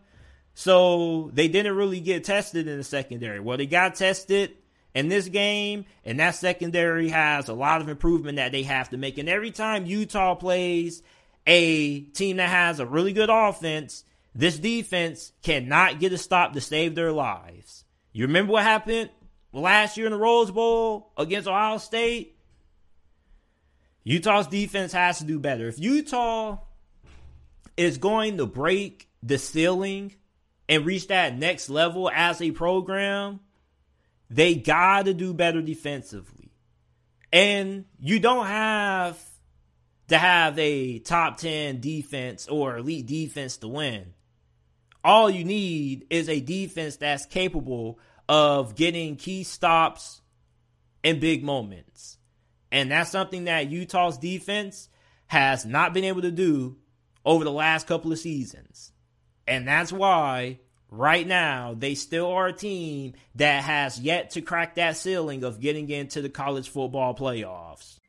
So 0.53 1.31
they 1.33 1.47
didn't 1.47 1.77
really 1.77 2.01
get 2.01 2.25
tested 2.25 2.67
in 2.67 2.77
the 2.77 2.83
secondary. 2.83 3.39
Well, 3.39 3.55
they 3.55 3.67
got 3.67 3.95
tested 3.95 4.57
in 4.93 5.07
this 5.07 5.29
game, 5.29 5.85
and 6.03 6.19
that 6.19 6.35
secondary 6.35 7.07
has 7.07 7.47
a 7.47 7.53
lot 7.53 7.81
of 7.81 7.87
improvement 7.87 8.35
that 8.35 8.51
they 8.51 8.63
have 8.63 8.89
to 8.89 8.97
make. 8.97 9.17
And 9.17 9.29
every 9.29 9.51
time 9.51 9.85
Utah 9.85 10.35
plays 10.35 11.03
a 11.47 12.01
team 12.01 12.37
that 12.37 12.49
has 12.49 12.79
a 12.79 12.85
really 12.85 13.13
good 13.13 13.29
offense, 13.31 14.03
this 14.35 14.59
defense 14.59 15.31
cannot 15.41 15.99
get 15.99 16.13
a 16.13 16.17
stop 16.17 16.53
to 16.53 16.61
save 16.61 16.93
their 16.93 17.11
lives. 17.11 17.85
You 18.11 18.27
remember 18.27 18.53
what 18.53 18.63
happened 18.63 19.09
last 19.53 19.97
year 19.97 20.05
in 20.05 20.11
the 20.11 20.17
Rose 20.17 20.51
Bowl 20.51 21.11
against 21.17 21.47
Ohio 21.47 21.77
State? 21.77 22.37
Utah's 24.03 24.47
defense 24.47 24.93
has 24.93 25.19
to 25.19 25.25
do 25.25 25.39
better. 25.39 25.67
If 25.67 25.79
Utah 25.79 26.59
is 27.75 27.97
going 27.97 28.37
to 28.37 28.45
break 28.45 29.09
the 29.23 29.37
ceiling 29.37 30.13
and 30.69 30.85
reach 30.85 31.07
that 31.07 31.37
next 31.37 31.69
level 31.69 32.09
as 32.13 32.41
a 32.41 32.51
program, 32.51 33.39
they 34.29 34.55
got 34.55 35.05
to 35.05 35.13
do 35.13 35.33
better 35.33 35.61
defensively. 35.61 36.51
And 37.31 37.85
you 37.99 38.19
don't 38.19 38.45
have 38.45 39.21
to 40.07 40.17
have 40.17 40.57
a 40.57 40.99
top 40.99 41.37
10 41.37 41.79
defense 41.79 42.47
or 42.47 42.77
elite 42.77 43.05
defense 43.05 43.57
to 43.57 43.67
win. 43.67 44.13
All 45.03 45.29
you 45.29 45.43
need 45.43 46.05
is 46.09 46.29
a 46.29 46.39
defense 46.39 46.97
that's 46.97 47.25
capable 47.25 47.99
of 48.27 48.75
getting 48.75 49.15
key 49.15 49.43
stops 49.43 50.21
in 51.03 51.19
big 51.19 51.43
moments. 51.43 52.17
And 52.71 52.91
that's 52.91 53.11
something 53.11 53.45
that 53.45 53.69
Utah's 53.69 54.17
defense 54.17 54.89
has 55.27 55.65
not 55.65 55.93
been 55.93 56.03
able 56.03 56.21
to 56.21 56.31
do 56.31 56.77
over 57.25 57.43
the 57.43 57.51
last 57.51 57.87
couple 57.87 58.11
of 58.11 58.19
seasons. 58.19 58.91
And 59.47 59.67
that's 59.67 59.91
why 59.93 60.59
right 60.89 61.25
now 61.25 61.75
they 61.77 61.95
still 61.95 62.31
are 62.31 62.47
a 62.47 62.53
team 62.53 63.13
that 63.35 63.63
has 63.63 63.99
yet 63.99 64.31
to 64.31 64.41
crack 64.41 64.75
that 64.75 64.97
ceiling 64.97 65.43
of 65.43 65.59
getting 65.59 65.89
into 65.89 66.21
the 66.21 66.29
college 66.29 66.69
football 66.69 67.15
playoffs. 67.15 67.99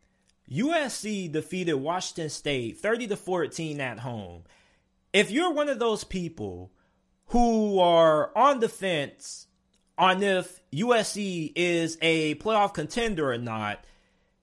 USC 0.50 1.30
defeated 1.30 1.74
Washington 1.74 2.30
State 2.30 2.78
30 2.78 3.08
to 3.08 3.16
14 3.16 3.80
at 3.80 4.00
home. 4.00 4.44
If 5.12 5.30
you're 5.30 5.52
one 5.52 5.68
of 5.68 5.78
those 5.78 6.04
people 6.04 6.70
who 7.26 7.78
are 7.78 8.36
on 8.36 8.60
the 8.60 8.68
fence 8.68 9.46
on 9.96 10.22
if 10.22 10.60
USC 10.72 11.52
is 11.54 11.98
a 12.00 12.36
playoff 12.36 12.72
contender 12.72 13.32
or 13.32 13.38
not, 13.38 13.84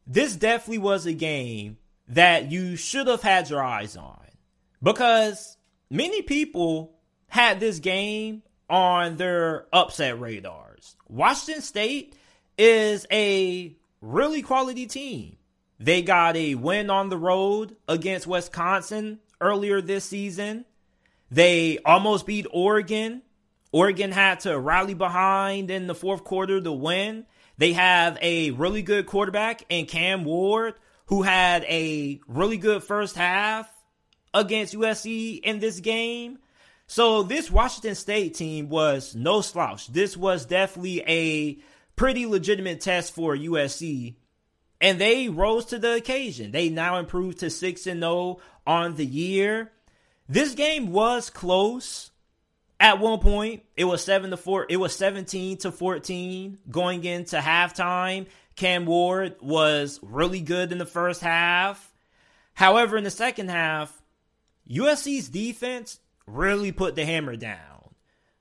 this 0.06 0.36
definitely 0.36 0.80
was 0.80 1.06
a 1.06 1.14
game 1.14 1.78
that 2.08 2.52
you 2.52 2.76
should 2.76 3.08
have 3.08 3.24
had 3.24 3.50
your 3.50 3.64
eyes 3.64 3.98
on 3.98 4.26
because 4.84 5.58
many 5.90 6.22
people 6.22 6.94
had 7.28 7.60
this 7.60 7.80
game 7.80 8.44
on 8.70 9.18
their 9.18 9.66
upset 9.74 10.20
radars. 10.20 10.96
Washington 11.08 11.64
State 11.64 12.16
is 12.58 13.08
a 13.12 13.76
really 14.02 14.42
quality 14.42 14.86
team. 14.86 15.38
They 15.80 16.02
got 16.02 16.38
a 16.38 16.56
win 16.56 16.90
on 16.90 17.10
the 17.10 17.18
road 17.18 17.76
against 17.88 18.28
Wisconsin 18.28 19.20
earlier 19.42 19.82
this 19.82 20.06
season. 20.06 20.66
They 21.30 21.80
almost 21.86 22.26
beat 22.26 22.48
Oregon. 22.52 23.22
Oregon 23.72 24.12
had 24.12 24.42
to 24.42 24.58
rally 24.58 24.94
behind 24.94 25.70
in 25.70 25.88
the 25.88 25.96
fourth 25.96 26.24
quarter 26.24 26.62
to 26.62 26.72
win. 26.72 27.26
They 27.58 27.74
have 27.74 28.18
a 28.22 28.52
really 28.52 28.82
good 28.82 29.06
quarterback 29.06 29.64
in 29.70 29.86
Cam 29.86 30.24
Ward 30.24 30.76
who 31.08 31.24
had 31.24 31.64
a 31.66 32.20
really 32.28 32.58
good 32.58 32.84
first 32.84 33.16
half 33.16 33.70
against 34.34 34.74
USC 34.74 35.40
in 35.42 35.60
this 35.60 35.80
game. 35.80 36.40
So 36.88 37.24
this 37.24 37.50
Washington 37.50 37.96
State 37.96 38.36
team 38.36 38.70
was 38.70 39.16
no 39.16 39.42
slouch. 39.42 39.88
This 39.88 40.16
was 40.16 40.46
definitely 40.46 41.02
a 41.08 41.58
pretty 41.96 42.26
legitimate 42.26 42.82
test 42.82 43.14
for 43.14 43.36
USC. 43.36 44.16
And 44.82 45.00
they 45.00 45.30
rose 45.30 45.66
to 45.66 45.80
the 45.80 45.94
occasion. 45.94 46.52
They 46.52 46.70
now 46.70 46.98
improved 46.98 47.40
to 47.40 47.50
6 47.50 47.88
and 47.88 48.02
0 48.02 48.40
on 48.68 48.96
the 48.96 49.06
year. 49.06 49.72
This 50.28 50.54
game 50.54 50.92
was 50.92 51.30
close. 51.30 52.12
At 52.80 53.00
one 53.00 53.20
point, 53.20 53.64
it 53.78 53.86
was 53.86 54.04
7 54.04 54.32
to 54.32 54.38
4, 54.38 54.66
it 54.70 54.78
was 54.78 54.94
17 54.96 55.58
to 55.60 55.72
14 55.72 56.58
going 56.70 57.06
into 57.06 57.38
halftime. 57.38 58.28
Cam 58.56 58.86
Ward 58.86 59.36
was 59.42 60.00
really 60.02 60.42
good 60.42 60.72
in 60.72 60.78
the 60.78 60.86
first 60.86 61.22
half. 61.22 61.94
However, 62.54 62.98
in 62.98 63.04
the 63.04 63.12
second 63.12 63.50
half, 63.50 64.02
USC's 64.70 65.30
defense 65.30 66.00
really 66.26 66.72
put 66.72 66.96
the 66.96 67.06
hammer 67.06 67.36
down. 67.36 67.94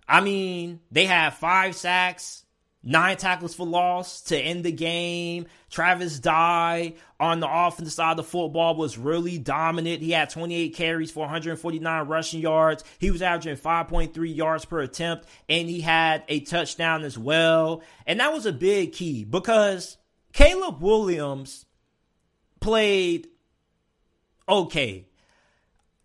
I 0.09 0.21
mean, 0.21 0.81
they 0.91 1.07
had 1.07 1.31
five 1.31 1.75
sacks, 1.75 2.44
nine 2.85 3.17
tackles 3.17 3.55
for 3.55 3.67
loss 3.67 4.21
to 4.23 4.39
end 4.39 4.65
the 4.65 4.73
game. 4.73 5.47
Travis 5.71 6.19
Dye 6.19 6.95
on 7.19 7.41
the 7.41 7.49
offensive 7.51 7.95
side 7.95 8.13
of 8.13 8.17
the 8.19 8.23
football 8.23 8.77
was 8.77 8.99
really 8.99 9.39
dominant. 9.39 10.03
He 10.03 10.13
had 10.13 10.31
28 10.31 10.75
carries 10.75 11.11
for 11.11 11.21
149 11.21 12.07
rushing 12.07 12.41
yards. 12.41 12.85
He 12.99 13.11
was 13.11 13.23
averaging 13.23 13.57
5.3 13.57 14.37
yards 14.37 14.65
per 14.67 14.81
attempt, 14.81 15.27
and 15.49 15.69
he 15.69 15.81
had 15.81 16.23
a 16.29 16.41
touchdown 16.41 17.03
as 17.03 17.19
well. 17.19 17.83
And 18.07 18.21
that 18.21 18.33
was 18.33 18.47
a 18.47 18.53
big 18.53 18.93
key 18.93 19.25
because 19.25 19.97
Caleb 20.33 20.83
Williams 20.83 21.65
played 22.61 23.29
okay. 24.49 25.07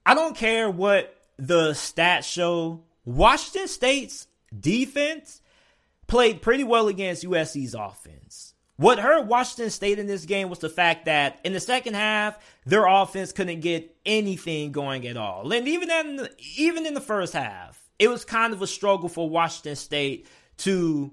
I 0.06 0.16
don't 0.16 0.36
care 0.36 0.70
what 0.70 1.14
the 1.38 1.72
stats 1.72 2.24
show. 2.24 2.84
Washington 3.06 3.68
State's 3.68 4.28
defense 4.58 5.42
played 6.10 6.42
pretty 6.42 6.64
well 6.64 6.88
against 6.88 7.24
USC's 7.24 7.74
offense. 7.74 8.54
What 8.76 9.00
hurt 9.00 9.28
Washington 9.28 9.70
State 9.70 10.00
in 10.00 10.08
this 10.08 10.26
game 10.26 10.50
was 10.50 10.60
the 10.60 10.70
fact 10.70 11.06
that 11.06 11.40
in 11.44 11.54
the 11.54 11.60
second 11.60 11.96
half, 11.96 12.38
their 12.66 12.86
offense 12.86 13.32
couldn't 13.32 13.60
get 13.60 13.96
anything 14.06 14.72
going 14.72 15.06
at 15.06 15.18
all. 15.18 15.52
And 15.52 15.68
even 15.68 15.92
in 15.92 16.16
the, 16.16 16.32
even 16.58 16.86
in 16.86 16.94
the 16.94 17.02
first 17.02 17.34
half, 17.34 17.82
it 18.00 18.08
was 18.08 18.24
kind 18.24 18.54
of 18.54 18.62
a 18.62 18.68
struggle 18.68 19.10
for 19.10 19.30
Washington 19.30 19.76
State 19.76 20.28
to 20.60 21.12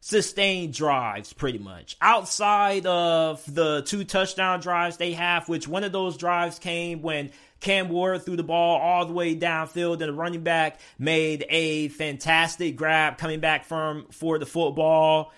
sustain 0.00 0.70
drives 0.70 1.32
pretty 1.32 1.58
much. 1.58 1.96
Outside 2.00 2.86
of 2.86 3.42
the 3.52 3.82
two 3.82 4.04
touchdown 4.04 4.60
drives 4.60 4.96
they 4.96 5.12
have, 5.12 5.48
which 5.48 5.66
one 5.66 5.84
of 5.84 5.92
those 5.92 6.16
drives 6.16 6.58
came 6.58 7.02
when 7.02 7.30
Cam 7.60 7.88
Ward 7.88 8.22
threw 8.22 8.36
the 8.36 8.42
ball 8.42 8.80
all 8.80 9.06
the 9.06 9.12
way 9.12 9.34
downfield, 9.34 9.94
and 9.94 10.02
the 10.02 10.12
running 10.12 10.42
back 10.42 10.80
made 10.98 11.44
a 11.48 11.88
fantastic 11.88 12.76
grab 12.76 13.18
coming 13.18 13.40
back 13.40 13.64
from 13.64 14.06
for 14.10 14.38
the 14.38 14.46
football. 14.46 15.32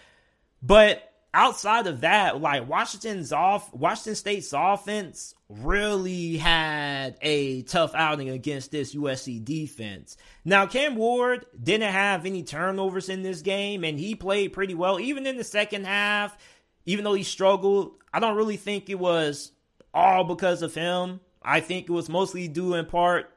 But 0.62 1.12
outside 1.32 1.86
of 1.86 2.00
that, 2.00 2.40
like 2.40 2.68
Washington's 2.68 3.32
off, 3.32 3.72
Washington 3.72 4.16
State's 4.16 4.52
offense 4.52 5.34
really 5.48 6.36
had 6.36 7.16
a 7.22 7.62
tough 7.62 7.94
outing 7.94 8.28
against 8.28 8.70
this 8.70 8.94
USC 8.94 9.42
defense. 9.42 10.16
Now, 10.44 10.66
Cam 10.66 10.94
Ward 10.94 11.46
didn't 11.60 11.90
have 11.92 12.26
any 12.26 12.42
turnovers 12.42 13.08
in 13.08 13.22
this 13.22 13.40
game, 13.40 13.82
and 13.82 13.98
he 13.98 14.14
played 14.14 14.52
pretty 14.52 14.74
well, 14.74 15.00
even 15.00 15.26
in 15.26 15.36
the 15.36 15.44
second 15.44 15.86
half. 15.86 16.36
Even 16.84 17.04
though 17.04 17.14
he 17.14 17.22
struggled, 17.22 17.96
I 18.12 18.20
don't 18.20 18.36
really 18.36 18.56
think 18.56 18.88
it 18.88 18.98
was 18.98 19.52
all 19.92 20.24
because 20.24 20.62
of 20.62 20.74
him. 20.74 21.20
I 21.42 21.60
think 21.60 21.88
it 21.88 21.92
was 21.92 22.08
mostly 22.08 22.48
due 22.48 22.74
in 22.74 22.86
part 22.86 23.30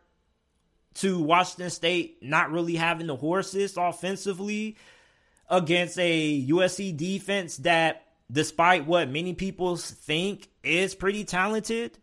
to 0.96 1.22
Washington 1.22 1.70
State 1.70 2.22
not 2.22 2.52
really 2.52 2.76
having 2.76 3.08
the 3.08 3.16
horses 3.16 3.78
offensively 3.78 4.78
against 5.50 5.98
a 6.00 6.46
USC 6.48 6.96
defense 6.96 7.58
that, 7.58 8.06
despite 8.32 8.86
what 8.86 9.10
many 9.10 9.34
people 9.34 9.78
think, 9.78 10.48
is 10.64 10.96
pretty 10.96 11.24
talented. 11.24 11.98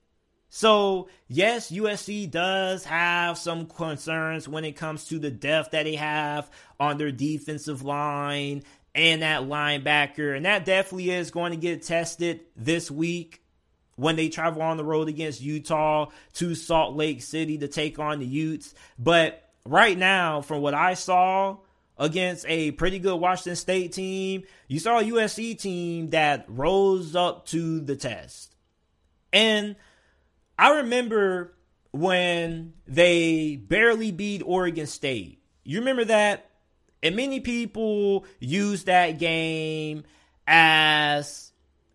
So, 0.50 1.08
yes, 1.28 1.70
USC 1.70 2.30
does 2.30 2.84
have 2.84 3.36
some 3.36 3.66
concerns 3.66 4.48
when 4.48 4.64
it 4.64 4.76
comes 4.76 5.04
to 5.06 5.18
the 5.18 5.30
depth 5.30 5.72
that 5.72 5.84
they 5.84 5.96
have 5.96 6.50
on 6.80 6.96
their 6.96 7.12
defensive 7.12 7.82
line 7.82 8.62
and 8.94 9.22
that 9.22 9.42
linebacker. 9.42 10.36
And 10.36 10.46
that 10.46 10.64
definitely 10.64 11.10
is 11.10 11.30
going 11.30 11.52
to 11.52 11.58
get 11.58 11.82
tested 11.82 12.40
this 12.56 12.90
week 12.90 13.42
when 13.96 14.16
they 14.16 14.28
travel 14.28 14.62
on 14.62 14.76
the 14.76 14.84
road 14.84 15.08
against 15.08 15.42
Utah 15.42 16.06
to 16.34 16.54
Salt 16.54 16.96
Lake 16.96 17.20
City 17.20 17.58
to 17.58 17.68
take 17.68 17.98
on 17.98 18.20
the 18.20 18.26
Utes. 18.26 18.74
But 18.98 19.42
right 19.66 19.98
now, 19.98 20.40
from 20.40 20.62
what 20.62 20.74
I 20.74 20.94
saw 20.94 21.58
against 21.98 22.44
a 22.48 22.70
pretty 22.72 22.98
good 22.98 23.16
Washington 23.16 23.56
State 23.56 23.92
team, 23.92 24.44
you 24.68 24.78
saw 24.78 25.00
a 25.00 25.04
USC 25.04 25.58
team 25.58 26.08
that 26.10 26.44
rose 26.48 27.16
up 27.16 27.46
to 27.46 27.80
the 27.80 27.96
test. 27.96 28.54
And 29.32 29.76
I 30.58 30.76
remember 30.78 31.54
when 31.90 32.74
they 32.86 33.56
barely 33.56 34.10
beat 34.12 34.42
Oregon 34.44 34.86
State. 34.86 35.42
You 35.64 35.80
remember 35.80 36.04
that? 36.06 36.50
And 37.02 37.16
many 37.16 37.40
people 37.40 38.26
use 38.40 38.84
that 38.84 39.18
game 39.18 40.04
as 40.46 41.52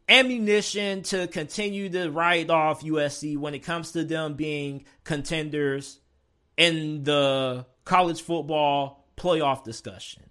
ammunition 0.07 1.03
to 1.03 1.27
continue 1.27 1.89
to 1.89 2.09
write 2.09 2.49
off 2.49 2.83
USC 2.83 3.37
when 3.37 3.53
it 3.53 3.59
comes 3.59 3.93
to 3.93 4.03
them 4.03 4.35
being 4.35 4.85
contenders 5.03 5.99
in 6.57 7.03
the 7.03 7.65
college 7.83 8.21
football 8.21 9.02
playoff 9.17 9.63
discussion. 9.63 10.23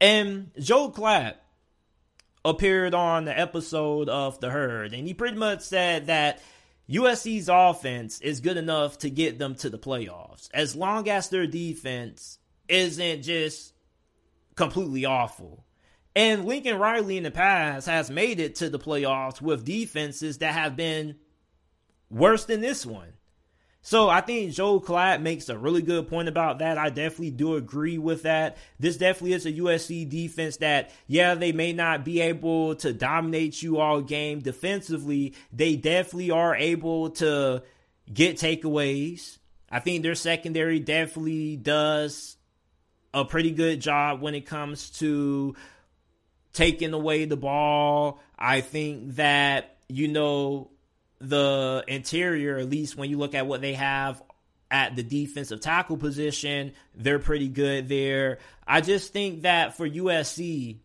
And 0.00 0.50
Joe 0.58 0.90
Klatt 0.90 1.34
appeared 2.44 2.94
on 2.94 3.24
the 3.24 3.38
episode 3.38 4.08
of 4.08 4.40
The 4.40 4.50
Herd, 4.50 4.94
and 4.94 5.06
he 5.06 5.14
pretty 5.14 5.36
much 5.36 5.62
said 5.62 6.06
that 6.06 6.40
USC's 6.88 7.48
offense 7.48 8.20
is 8.20 8.40
good 8.40 8.56
enough 8.56 8.98
to 8.98 9.10
get 9.10 9.38
them 9.38 9.54
to 9.56 9.68
the 9.68 9.78
playoffs 9.78 10.48
as 10.54 10.74
long 10.74 11.08
as 11.08 11.28
their 11.28 11.46
defense 11.46 12.38
isn't 12.68 13.22
just 13.22 13.74
completely 14.54 15.04
awful. 15.04 15.64
And 16.16 16.46
Lincoln 16.46 16.78
Riley 16.78 17.16
in 17.16 17.24
the 17.24 17.30
past 17.30 17.86
has 17.86 18.10
made 18.10 18.40
it 18.40 18.56
to 18.56 18.70
the 18.70 18.78
playoffs 18.78 19.40
with 19.40 19.64
defenses 19.64 20.38
that 20.38 20.54
have 20.54 20.76
been 20.76 21.16
worse 22.10 22.44
than 22.46 22.60
this 22.60 22.86
one. 22.86 23.12
So 23.80 24.08
I 24.08 24.20
think 24.20 24.52
Joe 24.52 24.80
Klatt 24.80 25.22
makes 25.22 25.48
a 25.48 25.56
really 25.56 25.82
good 25.82 26.08
point 26.08 26.28
about 26.28 26.58
that. 26.58 26.76
I 26.76 26.90
definitely 26.90 27.30
do 27.30 27.54
agree 27.54 27.96
with 27.96 28.24
that. 28.24 28.58
This 28.78 28.96
definitely 28.96 29.32
is 29.32 29.46
a 29.46 29.52
USC 29.52 30.08
defense 30.08 30.58
that, 30.58 30.90
yeah, 31.06 31.34
they 31.34 31.52
may 31.52 31.72
not 31.72 32.04
be 32.04 32.20
able 32.20 32.74
to 32.76 32.92
dominate 32.92 33.62
you 33.62 33.78
all 33.78 34.02
game 34.02 34.40
defensively. 34.40 35.34
They 35.52 35.76
definitely 35.76 36.30
are 36.30 36.54
able 36.54 37.10
to 37.10 37.62
get 38.12 38.36
takeaways. 38.36 39.38
I 39.70 39.80
think 39.80 40.02
their 40.02 40.14
secondary 40.14 40.80
definitely 40.80 41.56
does 41.56 42.36
a 43.14 43.24
pretty 43.24 43.52
good 43.52 43.80
job 43.80 44.20
when 44.20 44.34
it 44.34 44.46
comes 44.46 44.90
to 44.98 45.54
taking 46.52 46.92
away 46.92 47.24
the 47.24 47.36
ball. 47.36 48.20
I 48.38 48.60
think 48.60 49.16
that, 49.16 49.76
you 49.88 50.08
know, 50.08 50.70
the 51.20 51.84
interior, 51.88 52.58
at 52.58 52.68
least 52.68 52.96
when 52.96 53.10
you 53.10 53.18
look 53.18 53.34
at 53.34 53.46
what 53.46 53.60
they 53.60 53.74
have 53.74 54.22
at 54.70 54.96
the 54.96 55.02
defensive 55.02 55.60
tackle 55.60 55.96
position, 55.96 56.72
they're 56.94 57.18
pretty 57.18 57.48
good 57.48 57.88
there. 57.88 58.38
I 58.66 58.80
just 58.80 59.12
think 59.12 59.42
that 59.42 59.76
for 59.76 59.88
USC, 59.88 60.78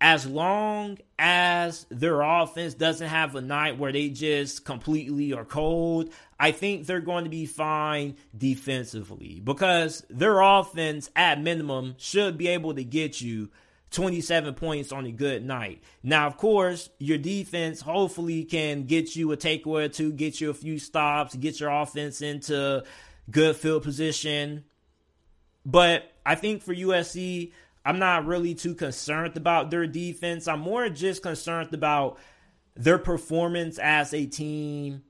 as 0.00 0.26
long 0.26 0.98
as 1.18 1.86
their 1.88 2.20
offense 2.20 2.74
doesn't 2.74 3.08
have 3.08 3.34
a 3.36 3.40
night 3.40 3.78
where 3.78 3.92
they 3.92 4.10
just 4.10 4.64
completely 4.64 5.32
are 5.32 5.44
cold, 5.44 6.10
I 6.38 6.52
think 6.52 6.86
they're 6.86 7.00
going 7.00 7.24
to 7.24 7.30
be 7.30 7.46
fine 7.46 8.16
defensively 8.36 9.40
because 9.42 10.04
their 10.10 10.40
offense, 10.40 11.10
at 11.16 11.40
minimum, 11.40 11.94
should 11.96 12.36
be 12.36 12.48
able 12.48 12.74
to 12.74 12.84
get 12.84 13.20
you 13.20 13.50
27 13.94 14.54
points 14.54 14.92
on 14.92 15.06
a 15.06 15.12
good 15.12 15.44
night. 15.44 15.82
Now, 16.02 16.26
of 16.26 16.36
course, 16.36 16.90
your 16.98 17.18
defense 17.18 17.80
hopefully 17.80 18.44
can 18.44 18.84
get 18.84 19.16
you 19.16 19.32
a 19.32 19.36
takeaway 19.36 19.86
or 19.86 19.88
two, 19.88 20.12
get 20.12 20.40
you 20.40 20.50
a 20.50 20.54
few 20.54 20.78
stops, 20.78 21.34
get 21.34 21.60
your 21.60 21.70
offense 21.70 22.20
into 22.20 22.84
good 23.30 23.56
field 23.56 23.82
position. 23.82 24.64
But 25.64 26.12
I 26.26 26.34
think 26.34 26.62
for 26.62 26.74
USC, 26.74 27.52
I'm 27.84 27.98
not 27.98 28.26
really 28.26 28.54
too 28.54 28.74
concerned 28.74 29.36
about 29.36 29.70
their 29.70 29.86
defense. 29.86 30.48
I'm 30.48 30.60
more 30.60 30.88
just 30.88 31.22
concerned 31.22 31.72
about 31.72 32.18
their 32.74 32.98
performance 32.98 33.78
as 33.78 34.12
a 34.12 34.26
team 34.26 35.02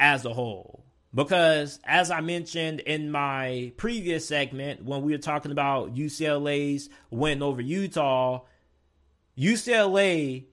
as 0.00 0.24
a 0.24 0.32
whole. 0.32 0.81
Because 1.14 1.78
as 1.84 2.10
I 2.10 2.20
mentioned 2.20 2.80
in 2.80 3.10
my 3.10 3.72
previous 3.76 4.26
segment, 4.26 4.84
when 4.84 5.02
we 5.02 5.12
were 5.12 5.18
talking 5.18 5.52
about 5.52 5.94
UCLA's 5.94 6.88
win 7.10 7.42
over 7.42 7.60
Utah, 7.60 8.40
UCLA, 9.36 10.46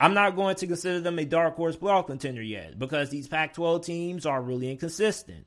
I'm 0.00 0.14
not 0.14 0.36
going 0.36 0.56
to 0.56 0.66
consider 0.66 1.00
them 1.00 1.18
a 1.18 1.24
dark 1.24 1.56
horse 1.56 1.76
playoff 1.76 2.06
contender 2.06 2.42
yet 2.42 2.78
because 2.78 3.10
these 3.10 3.28
Pac-12 3.28 3.84
teams 3.84 4.26
are 4.26 4.40
really 4.40 4.70
inconsistent. 4.70 5.46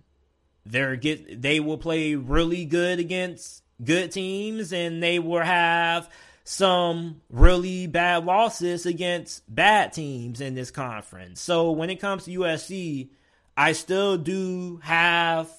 They're 0.66 0.96
get 0.96 1.42
they 1.42 1.60
will 1.60 1.78
play 1.78 2.16
really 2.16 2.66
good 2.66 3.00
against 3.00 3.64
good 3.84 4.12
teams 4.12 4.74
and 4.74 5.02
they 5.02 5.18
will 5.18 5.44
have 5.44 6.10
some 6.44 7.22
really 7.30 7.88
bad 7.88 8.26
losses 8.26 8.86
against 8.86 9.44
bad 9.54 9.94
teams 9.94 10.42
in 10.42 10.56
this 10.56 10.72
conference. 10.72 11.42
So 11.42 11.72
when 11.72 11.90
it 11.90 11.98
comes 11.98 12.26
to 12.26 12.40
USC, 12.40 13.10
I 13.58 13.72
still 13.72 14.18
do 14.18 14.80
have 14.84 15.52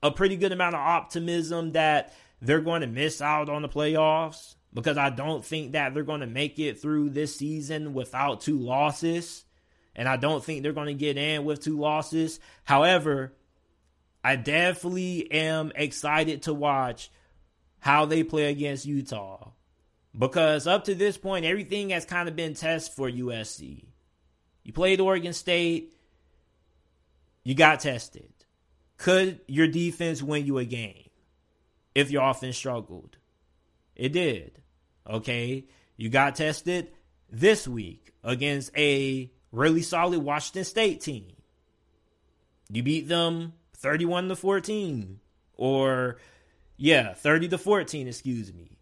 a 0.00 0.12
pretty 0.12 0.36
good 0.36 0.52
amount 0.52 0.76
of 0.76 0.80
optimism 0.80 1.72
that 1.72 2.14
they're 2.40 2.60
going 2.60 2.82
to 2.82 2.86
miss 2.86 3.20
out 3.20 3.48
on 3.48 3.62
the 3.62 3.68
playoffs 3.68 4.54
because 4.72 4.96
I 4.96 5.10
don't 5.10 5.44
think 5.44 5.72
that 5.72 5.92
they're 5.92 6.04
going 6.04 6.20
to 6.20 6.26
make 6.26 6.60
it 6.60 6.80
through 6.80 7.10
this 7.10 7.34
season 7.36 7.94
without 7.94 8.40
two 8.40 8.58
losses. 8.58 9.44
And 9.94 10.08
I 10.08 10.16
don't 10.16 10.42
think 10.42 10.62
they're 10.62 10.72
going 10.72 10.86
to 10.86 10.94
get 10.94 11.18
in 11.18 11.44
with 11.44 11.60
two 11.60 11.78
losses. 11.78 12.38
However, 12.64 13.34
I 14.22 14.36
definitely 14.36 15.30
am 15.30 15.72
excited 15.74 16.42
to 16.42 16.54
watch 16.54 17.10
how 17.80 18.06
they 18.06 18.22
play 18.22 18.50
against 18.50 18.86
Utah. 18.86 19.50
Because 20.16 20.66
up 20.66 20.84
to 20.84 20.94
this 20.94 21.18
point, 21.18 21.44
everything 21.44 21.90
has 21.90 22.04
kind 22.04 22.28
of 22.28 22.36
been 22.36 22.54
test 22.54 22.94
for 22.94 23.10
USC. 23.10 23.86
You 24.62 24.72
played 24.72 25.00
Oregon 25.00 25.32
State, 25.32 25.92
you 27.44 27.54
got 27.54 27.80
tested. 27.80 28.32
Could 28.96 29.40
your 29.48 29.66
defense 29.66 30.22
win 30.22 30.46
you 30.46 30.58
a 30.58 30.64
game 30.64 31.10
if 31.94 32.10
your 32.10 32.28
offense 32.28 32.56
struggled? 32.56 33.16
It 33.96 34.12
did. 34.12 34.62
Okay. 35.08 35.66
You 35.96 36.08
got 36.08 36.36
tested 36.36 36.92
this 37.30 37.66
week 37.66 38.12
against 38.22 38.76
a 38.76 39.30
really 39.50 39.82
solid 39.82 40.20
Washington 40.20 40.64
State 40.64 41.00
team. 41.00 41.32
You 42.70 42.82
beat 42.82 43.08
them 43.08 43.52
31 43.76 44.28
to 44.28 44.36
14 44.36 45.20
or 45.54 46.16
yeah, 46.76 47.14
30 47.14 47.48
to 47.48 47.58
14, 47.58 48.08
excuse 48.08 48.52
me. 48.52 48.78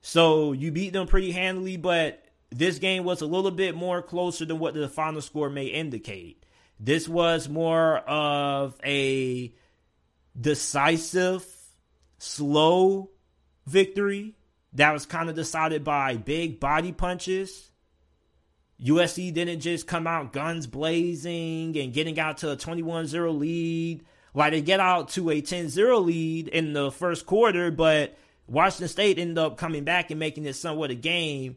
So 0.00 0.52
you 0.52 0.70
beat 0.70 0.92
them 0.92 1.06
pretty 1.06 1.32
handily, 1.32 1.76
but 1.76 2.24
this 2.50 2.78
game 2.78 3.04
was 3.04 3.20
a 3.20 3.26
little 3.26 3.50
bit 3.50 3.74
more 3.74 4.02
closer 4.02 4.44
than 4.44 4.58
what 4.58 4.74
the 4.74 4.88
final 4.88 5.20
score 5.20 5.50
may 5.50 5.66
indicate. 5.66 6.45
This 6.78 7.08
was 7.08 7.48
more 7.48 7.98
of 7.98 8.78
a 8.84 9.52
decisive, 10.38 11.46
slow 12.18 13.10
victory 13.66 14.36
that 14.74 14.92
was 14.92 15.06
kind 15.06 15.28
of 15.30 15.34
decided 15.34 15.84
by 15.84 16.16
big 16.16 16.60
body 16.60 16.92
punches. 16.92 17.70
USC 18.82 19.32
didn't 19.32 19.60
just 19.60 19.86
come 19.86 20.06
out 20.06 20.34
guns 20.34 20.66
blazing 20.66 21.76
and 21.78 21.94
getting 21.94 22.20
out 22.20 22.38
to 22.38 22.52
a 22.52 22.56
21 22.56 23.06
0 23.06 23.32
lead. 23.32 24.04
Like 24.34 24.52
they 24.52 24.60
get 24.60 24.80
out 24.80 25.08
to 25.10 25.30
a 25.30 25.40
10 25.40 25.70
0 25.70 25.98
lead 26.00 26.48
in 26.48 26.74
the 26.74 26.90
first 26.90 27.24
quarter, 27.24 27.70
but 27.70 28.18
Washington 28.46 28.88
State 28.88 29.18
ended 29.18 29.38
up 29.38 29.56
coming 29.56 29.84
back 29.84 30.10
and 30.10 30.20
making 30.20 30.44
it 30.44 30.54
somewhat 30.54 30.90
a 30.90 30.94
game 30.94 31.56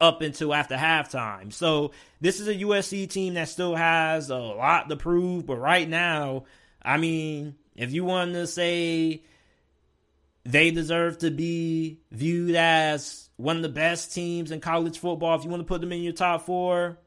up 0.00 0.22
until 0.22 0.52
after 0.52 0.76
halftime. 0.76 1.52
So 1.52 1.92
this 2.20 2.40
is 2.40 2.48
a 2.48 2.54
USC 2.54 3.08
team 3.08 3.34
that 3.34 3.48
still 3.48 3.74
has 3.74 4.30
a 4.30 4.36
lot 4.36 4.88
to 4.88 4.96
prove, 4.96 5.46
but 5.46 5.56
right 5.56 5.88
now, 5.88 6.44
I 6.82 6.96
mean, 6.98 7.54
if 7.74 7.92
you 7.92 8.04
want 8.04 8.34
to 8.34 8.46
say 8.46 9.22
they 10.44 10.70
deserve 10.70 11.18
to 11.18 11.30
be 11.30 12.00
viewed 12.10 12.54
as 12.54 13.30
one 13.36 13.56
of 13.56 13.62
the 13.62 13.68
best 13.68 14.14
teams 14.14 14.50
in 14.50 14.60
college 14.60 14.98
football, 14.98 15.36
if 15.36 15.44
you 15.44 15.50
want 15.50 15.60
to 15.60 15.66
put 15.66 15.80
them 15.80 15.92
in 15.92 16.02
your 16.02 16.12
top 16.12 16.42
four, 16.42 16.98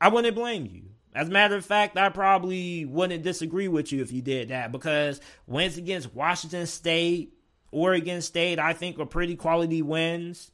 I 0.00 0.08
wouldn't 0.08 0.34
blame 0.34 0.66
you. 0.66 0.82
As 1.14 1.28
a 1.28 1.30
matter 1.30 1.54
of 1.54 1.64
fact, 1.64 1.96
I 1.96 2.08
probably 2.08 2.84
wouldn't 2.84 3.22
disagree 3.22 3.68
with 3.68 3.92
you 3.92 4.02
if 4.02 4.10
you 4.10 4.20
did 4.20 4.48
that 4.48 4.72
because 4.72 5.20
wins 5.46 5.78
against 5.78 6.12
Washington 6.12 6.66
State, 6.66 7.38
Oregon 7.70 8.20
State, 8.20 8.58
I 8.58 8.72
think 8.72 8.98
are 8.98 9.06
pretty 9.06 9.36
quality 9.36 9.80
wins. 9.80 10.50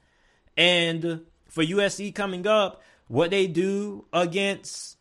And 0.57 1.23
for 1.51 1.63
USC 1.63 2.15
coming 2.15 2.47
up, 2.47 2.83
what 3.09 3.31
they 3.31 3.47
do 3.47 4.07
against 4.13 4.97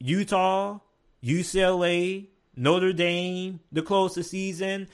Utah, 0.00 0.80
UCLA, 1.22 2.26
Notre 2.56 2.92
Dame, 2.92 3.60
the 3.70 3.82
close 3.82 4.14
the 4.14 4.24
season, 4.24 4.88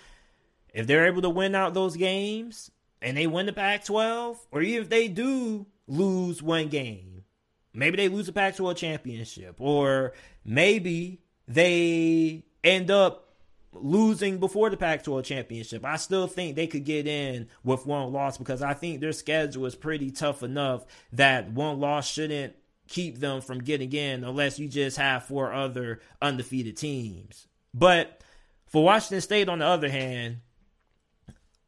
if 0.73 0.87
they're 0.87 1.07
able 1.07 1.23
to 1.23 1.31
win 1.31 1.55
out 1.55 1.75
those 1.75 1.97
games 1.97 2.71
and 3.01 3.17
they 3.17 3.27
win 3.27 3.47
the 3.47 3.53
Pac 3.53 3.85
12, 3.85 4.47
or 4.53 4.61
even 4.61 4.83
if 4.83 4.91
they 4.91 5.09
do 5.09 5.67
lose 5.87 6.43
one 6.43 6.69
game, 6.69 7.25
maybe 7.73 7.97
they 7.97 8.09
lose 8.09 8.27
the 8.27 8.33
Pac 8.33 8.57
12 8.57 8.77
championship, 8.77 9.57
or 9.59 10.13
maybe 10.45 11.23
they 11.47 12.45
end 12.63 12.91
up 12.91 13.28
losing 13.73 14.39
before 14.39 14.71
the 14.71 14.77
Pac 14.77 15.05
12 15.05 15.25
championship. 15.25 15.85
I 15.85 15.97
still 15.97 16.27
think 16.27 16.57
they 16.57 16.67
could 16.67 16.85
get 16.85 17.07
in 17.07 17.49
with 17.65 17.87
one 17.87 18.13
loss 18.13 18.39
because 18.39 18.63
I 18.63 18.75
think 18.75 19.01
their 19.01 19.13
schedule 19.13 19.67
is 19.67 19.75
pretty 19.75 20.11
tough 20.11 20.43
enough 20.43 20.85
that 21.13 21.51
one 21.51 21.81
loss 21.81 22.09
shouldn't 22.11 22.55
keep 22.89 23.19
them 23.19 23.41
from 23.41 23.59
getting 23.59 23.93
in 23.93 24.25
unless 24.25 24.59
you 24.59 24.69
just 24.69 24.97
have 24.97 25.25
four 25.25 25.53
other 25.53 26.01
undefeated 26.23 26.77
teams. 26.77 27.47
But 27.75 28.23
for 28.67 28.83
Washington 28.83 29.21
State, 29.21 29.49
on 29.49 29.59
the 29.59 29.67
other 29.67 29.91
hand, 29.91 30.39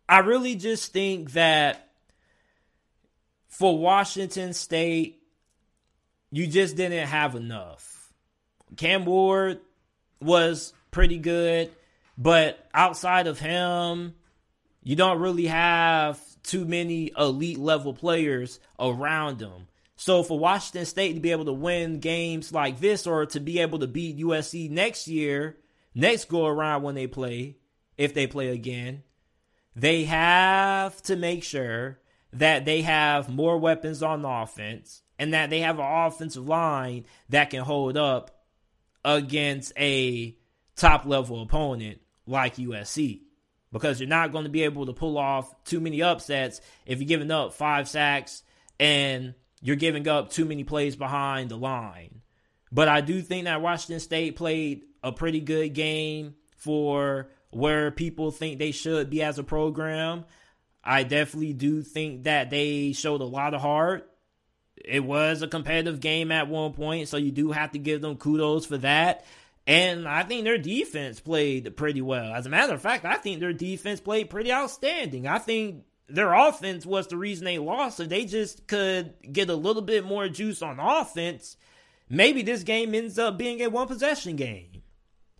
I 0.08 0.20
really 0.20 0.56
just 0.56 0.92
think 0.92 1.32
that 1.32 1.90
for 3.48 3.78
Washington 3.78 4.54
State, 4.54 5.22
you 6.30 6.46
just 6.46 6.76
didn't 6.76 7.06
have 7.06 7.34
enough. 7.34 8.12
Cam 8.76 9.04
Ward 9.04 9.60
was 10.20 10.72
pretty 10.90 11.18
good, 11.18 11.70
but 12.20 12.68
outside 12.74 13.26
of 13.26 13.40
him, 13.40 14.14
you 14.82 14.94
don't 14.94 15.20
really 15.20 15.46
have 15.46 16.20
too 16.42 16.66
many 16.66 17.12
elite 17.16 17.58
level 17.58 17.94
players 17.94 18.60
around 18.78 19.40
him. 19.40 19.68
So 19.96 20.22
for 20.22 20.38
Washington 20.38 20.84
State 20.84 21.14
to 21.14 21.20
be 21.20 21.30
able 21.30 21.46
to 21.46 21.52
win 21.54 21.98
games 21.98 22.52
like 22.52 22.78
this 22.78 23.06
or 23.06 23.24
to 23.26 23.40
be 23.40 23.60
able 23.60 23.78
to 23.78 23.86
beat 23.86 24.18
USC 24.18 24.70
next 24.70 25.08
year, 25.08 25.56
next 25.94 26.28
go 26.28 26.46
around 26.46 26.82
when 26.82 26.94
they 26.94 27.06
play, 27.06 27.56
if 27.96 28.12
they 28.12 28.26
play 28.26 28.48
again, 28.48 29.02
they 29.74 30.04
have 30.04 31.00
to 31.02 31.16
make 31.16 31.42
sure 31.42 32.00
that 32.34 32.66
they 32.66 32.82
have 32.82 33.30
more 33.30 33.56
weapons 33.56 34.02
on 34.02 34.26
offense 34.26 35.02
and 35.18 35.32
that 35.32 35.48
they 35.48 35.60
have 35.60 35.78
an 35.78 35.86
offensive 36.06 36.46
line 36.46 37.06
that 37.30 37.48
can 37.48 37.62
hold 37.62 37.96
up 37.96 38.44
against 39.06 39.72
a 39.78 40.36
top 40.76 41.06
level 41.06 41.40
opponent 41.40 42.00
like 42.30 42.56
USC. 42.56 43.22
Because 43.72 44.00
you're 44.00 44.08
not 44.08 44.32
going 44.32 44.44
to 44.44 44.50
be 44.50 44.64
able 44.64 44.86
to 44.86 44.92
pull 44.92 45.16
off 45.16 45.64
too 45.64 45.80
many 45.80 46.02
upsets 46.02 46.60
if 46.86 46.98
you're 46.98 47.06
giving 47.06 47.30
up 47.30 47.54
five 47.54 47.88
sacks 47.88 48.42
and 48.80 49.34
you're 49.62 49.76
giving 49.76 50.08
up 50.08 50.30
too 50.30 50.44
many 50.44 50.64
plays 50.64 50.96
behind 50.96 51.50
the 51.50 51.56
line. 51.56 52.22
But 52.72 52.88
I 52.88 53.00
do 53.00 53.22
think 53.22 53.44
that 53.44 53.62
Washington 53.62 54.00
State 54.00 54.36
played 54.36 54.82
a 55.02 55.12
pretty 55.12 55.40
good 55.40 55.74
game 55.74 56.34
for 56.56 57.28
where 57.50 57.90
people 57.90 58.30
think 58.30 58.58
they 58.58 58.70
should 58.70 59.10
be 59.10 59.22
as 59.22 59.38
a 59.38 59.44
program. 59.44 60.24
I 60.82 61.02
definitely 61.02 61.52
do 61.52 61.82
think 61.82 62.24
that 62.24 62.50
they 62.50 62.92
showed 62.92 63.20
a 63.20 63.24
lot 63.24 63.54
of 63.54 63.60
heart. 63.60 64.08
It 64.76 65.04
was 65.04 65.42
a 65.42 65.48
competitive 65.48 66.00
game 66.00 66.32
at 66.32 66.48
one 66.48 66.72
point, 66.72 67.08
so 67.08 67.18
you 67.18 67.32
do 67.32 67.52
have 67.52 67.72
to 67.72 67.78
give 67.78 68.00
them 68.00 68.16
kudos 68.16 68.66
for 68.66 68.78
that. 68.78 69.24
And 69.70 70.08
I 70.08 70.24
think 70.24 70.42
their 70.42 70.58
defense 70.58 71.20
played 71.20 71.76
pretty 71.76 72.02
well. 72.02 72.34
As 72.34 72.44
a 72.44 72.50
matter 72.50 72.74
of 72.74 72.82
fact, 72.82 73.04
I 73.04 73.14
think 73.14 73.38
their 73.38 73.52
defense 73.52 74.00
played 74.00 74.28
pretty 74.28 74.50
outstanding. 74.52 75.28
I 75.28 75.38
think 75.38 75.84
their 76.08 76.34
offense 76.34 76.84
was 76.84 77.06
the 77.06 77.16
reason 77.16 77.44
they 77.44 77.58
lost. 77.58 78.00
If 78.00 78.08
they 78.08 78.24
just 78.24 78.66
could 78.66 79.14
get 79.32 79.48
a 79.48 79.54
little 79.54 79.82
bit 79.82 80.04
more 80.04 80.28
juice 80.28 80.60
on 80.60 80.80
offense, 80.80 81.56
maybe 82.08 82.42
this 82.42 82.64
game 82.64 82.96
ends 82.96 83.16
up 83.16 83.38
being 83.38 83.62
a 83.62 83.68
one 83.68 83.86
possession 83.86 84.34
game. 84.34 84.82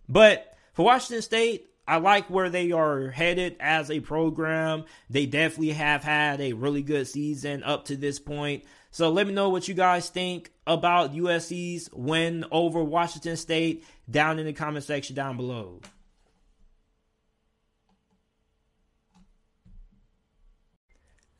But 0.07 0.55
for 0.71 0.85
Washington 0.85 1.23
State, 1.23 1.67
I 1.85 1.97
like 1.97 2.29
where 2.29 2.49
they 2.49 2.71
are 2.71 3.09
headed 3.09 3.57
as 3.59 3.91
a 3.91 3.99
program. 3.99 4.85
They 5.09 5.25
definitely 5.25 5.71
have 5.71 6.05
had 6.05 6.39
a 6.39 6.53
really 6.53 6.83
good 6.83 7.05
season 7.05 7.63
up 7.63 7.83
to 7.87 7.97
this 7.97 8.17
point. 8.17 8.63
So 8.91 9.09
let 9.09 9.25
me 9.25 9.33
know 9.33 9.49
what 9.49 9.69
you 9.69 9.73
guys 9.73 10.09
think 10.09 10.51
about 10.67 11.15
USC's 11.15 11.89
win 11.93 12.45
over 12.51 12.83
Washington 12.83 13.37
State 13.37 13.85
down 14.09 14.37
in 14.37 14.45
the 14.45 14.53
comment 14.53 14.83
section 14.83 15.15
down 15.15 15.37
below. 15.37 15.79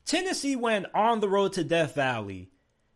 Tennessee 0.06 0.56
went 0.56 0.86
on 0.94 1.20
the 1.20 1.28
road 1.28 1.52
to 1.54 1.64
Death 1.64 1.94
Valley 1.94 2.50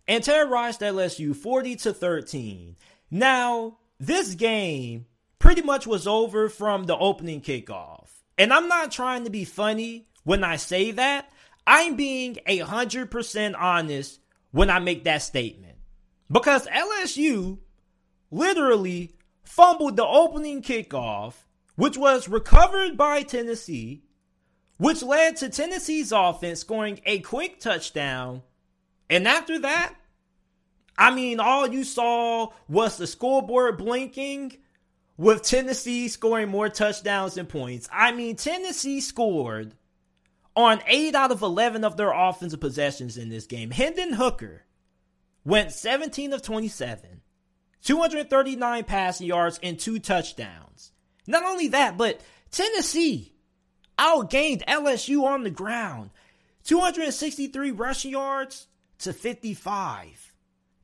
and 0.08 0.24
terrorized 0.24 0.80
LSU 0.80 1.36
40 1.36 1.76
to 1.76 1.92
13. 1.92 2.76
Now, 3.10 3.78
this 3.98 4.34
game 4.34 5.06
pretty 5.38 5.62
much 5.62 5.86
was 5.86 6.06
over 6.06 6.48
from 6.48 6.84
the 6.84 6.96
opening 6.96 7.40
kickoff. 7.40 8.08
And 8.38 8.52
I'm 8.52 8.68
not 8.68 8.90
trying 8.90 9.24
to 9.24 9.30
be 9.30 9.44
funny 9.44 10.08
when 10.24 10.44
I 10.44 10.56
say 10.56 10.92
that. 10.92 11.30
I'm 11.66 11.96
being 11.96 12.38
a 12.46 12.58
100% 12.58 13.54
honest 13.58 14.20
when 14.56 14.70
I 14.70 14.78
make 14.78 15.04
that 15.04 15.20
statement. 15.20 15.76
Because 16.32 16.66
LSU 16.68 17.58
literally 18.30 19.14
fumbled 19.44 19.98
the 19.98 20.06
opening 20.06 20.62
kickoff, 20.62 21.34
which 21.74 21.98
was 21.98 22.26
recovered 22.26 22.96
by 22.96 23.22
Tennessee, 23.22 24.04
which 24.78 25.02
led 25.02 25.36
to 25.36 25.50
Tennessee's 25.50 26.10
offense 26.10 26.60
scoring 26.60 27.00
a 27.04 27.18
quick 27.18 27.60
touchdown. 27.60 28.40
And 29.10 29.28
after 29.28 29.58
that, 29.58 29.94
I 30.96 31.14
mean, 31.14 31.38
all 31.38 31.68
you 31.68 31.84
saw 31.84 32.48
was 32.66 32.96
the 32.96 33.06
scoreboard 33.06 33.76
blinking 33.76 34.56
with 35.18 35.42
Tennessee 35.42 36.08
scoring 36.08 36.48
more 36.48 36.70
touchdowns 36.70 37.36
and 37.36 37.46
points. 37.46 37.90
I 37.92 38.12
mean, 38.12 38.36
Tennessee 38.36 39.02
scored 39.02 39.74
on 40.56 40.80
8 40.86 41.14
out 41.14 41.30
of 41.30 41.42
11 41.42 41.84
of 41.84 41.96
their 41.96 42.12
offensive 42.12 42.60
possessions 42.60 43.18
in 43.18 43.28
this 43.28 43.46
game. 43.46 43.70
Hendon 43.70 44.14
Hooker 44.14 44.62
went 45.44 45.70
17 45.70 46.32
of 46.32 46.42
27, 46.42 47.20
239 47.84 48.84
passing 48.84 49.26
yards, 49.26 49.60
and 49.62 49.78
two 49.78 49.98
touchdowns. 49.98 50.92
Not 51.26 51.44
only 51.44 51.68
that, 51.68 51.98
but 51.98 52.20
Tennessee 52.50 53.34
outgained 53.98 54.64
LSU 54.64 55.24
on 55.24 55.44
the 55.44 55.50
ground 55.50 56.10
263 56.64 57.70
rushing 57.70 58.10
yards 58.12 58.66
to 58.98 59.12
55. 59.12 60.34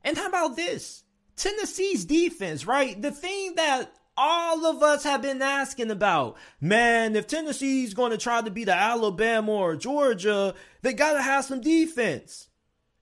And 0.03 0.17
how 0.17 0.27
about 0.27 0.55
this? 0.55 1.03
Tennessee's 1.35 2.05
defense, 2.05 2.67
right? 2.67 3.01
The 3.01 3.11
thing 3.11 3.55
that 3.55 3.91
all 4.15 4.65
of 4.65 4.83
us 4.83 5.03
have 5.03 5.21
been 5.21 5.41
asking 5.41 5.91
about. 5.91 6.37
Man, 6.61 7.15
if 7.15 7.27
Tennessee's 7.27 7.93
going 7.93 8.11
to 8.11 8.17
try 8.17 8.41
to 8.41 8.51
beat 8.51 8.69
Alabama 8.69 9.51
or 9.51 9.75
Georgia, 9.75 10.53
they 10.81 10.93
got 10.93 11.13
to 11.13 11.21
have 11.21 11.45
some 11.45 11.61
defense. 11.61 12.47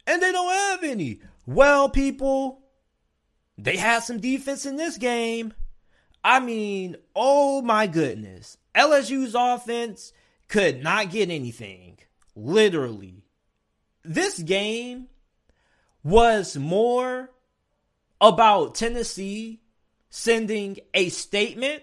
And 0.08 0.22
they 0.22 0.32
don't 0.32 0.52
have 0.52 0.84
any. 0.84 1.22
Well, 1.46 1.90
people, 1.90 2.62
they 3.58 3.78
had 3.78 4.00
some 4.00 4.20
defense 4.20 4.66
in 4.66 4.78
this 4.78 4.98
game. 4.98 5.54
I 6.24 6.40
mean, 6.40 6.96
oh 7.16 7.62
my 7.62 7.88
goodness. 7.88 8.58
LSU's 8.76 9.36
offense 9.36 10.14
could 10.48 10.82
not 10.82 11.12
get 11.12 11.30
anything. 11.30 11.98
Literally. 12.36 13.24
This 14.04 14.40
game 14.40 15.08
was 16.04 16.58
more 16.58 17.32
about 18.20 18.76
Tennessee 18.76 19.61
sending 20.12 20.78
a 20.94 21.10
statement 21.10 21.82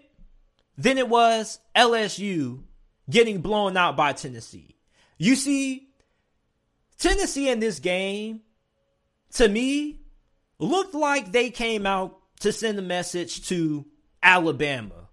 than 0.76 0.98
it 0.98 1.08
was 1.08 1.58
LSU 1.74 2.62
getting 3.10 3.40
blown 3.40 3.76
out 3.76 3.96
by 3.96 4.12
Tennessee. 4.12 4.76
You 5.16 5.34
see, 5.34 5.88
Tennessee 6.98 7.48
in 7.48 7.58
this 7.58 7.80
game, 7.80 8.42
to 9.32 9.48
me, 9.48 10.02
looked 10.58 10.94
like 10.94 11.32
they 11.32 11.50
came 11.50 11.86
out 11.86 12.18
to 12.40 12.52
send 12.52 12.78
a 12.78 12.82
message 12.82 13.48
to 13.48 13.86
Alabama, 14.22 15.08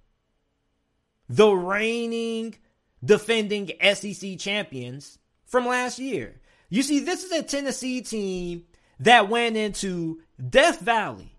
the 1.30 1.50
reigning, 1.50 2.56
defending 3.04 3.72
SEC 3.94 4.38
champions 4.38 5.18
from 5.46 5.66
last 5.66 6.00
year. 6.00 6.42
You 6.70 6.84
see, 6.84 7.00
this 7.00 7.24
is 7.24 7.32
a 7.32 7.44
Tennessee 7.44 8.02
team 8.02 8.66
that 9.00 9.30
went 9.30 9.56
into 9.56 10.22
Death 10.50 10.82
Valley 10.82 11.35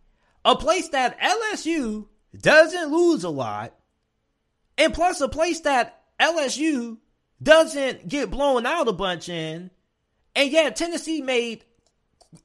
a 0.46 0.54
place 0.54 0.88
that 0.90 1.20
LSU 1.20 2.06
doesn't 2.38 2.92
lose 2.92 3.24
a 3.24 3.28
lot, 3.28 3.74
and 4.78 4.94
plus 4.94 5.20
a 5.20 5.28
place 5.28 5.60
that 5.60 6.04
LSU 6.20 6.98
doesn't 7.42 8.08
get 8.08 8.30
blown 8.30 8.64
out 8.64 8.86
a 8.86 8.92
bunch 8.92 9.28
in, 9.28 9.70
and 10.36 10.50
yet 10.50 10.76
Tennessee 10.76 11.20
made 11.20 11.64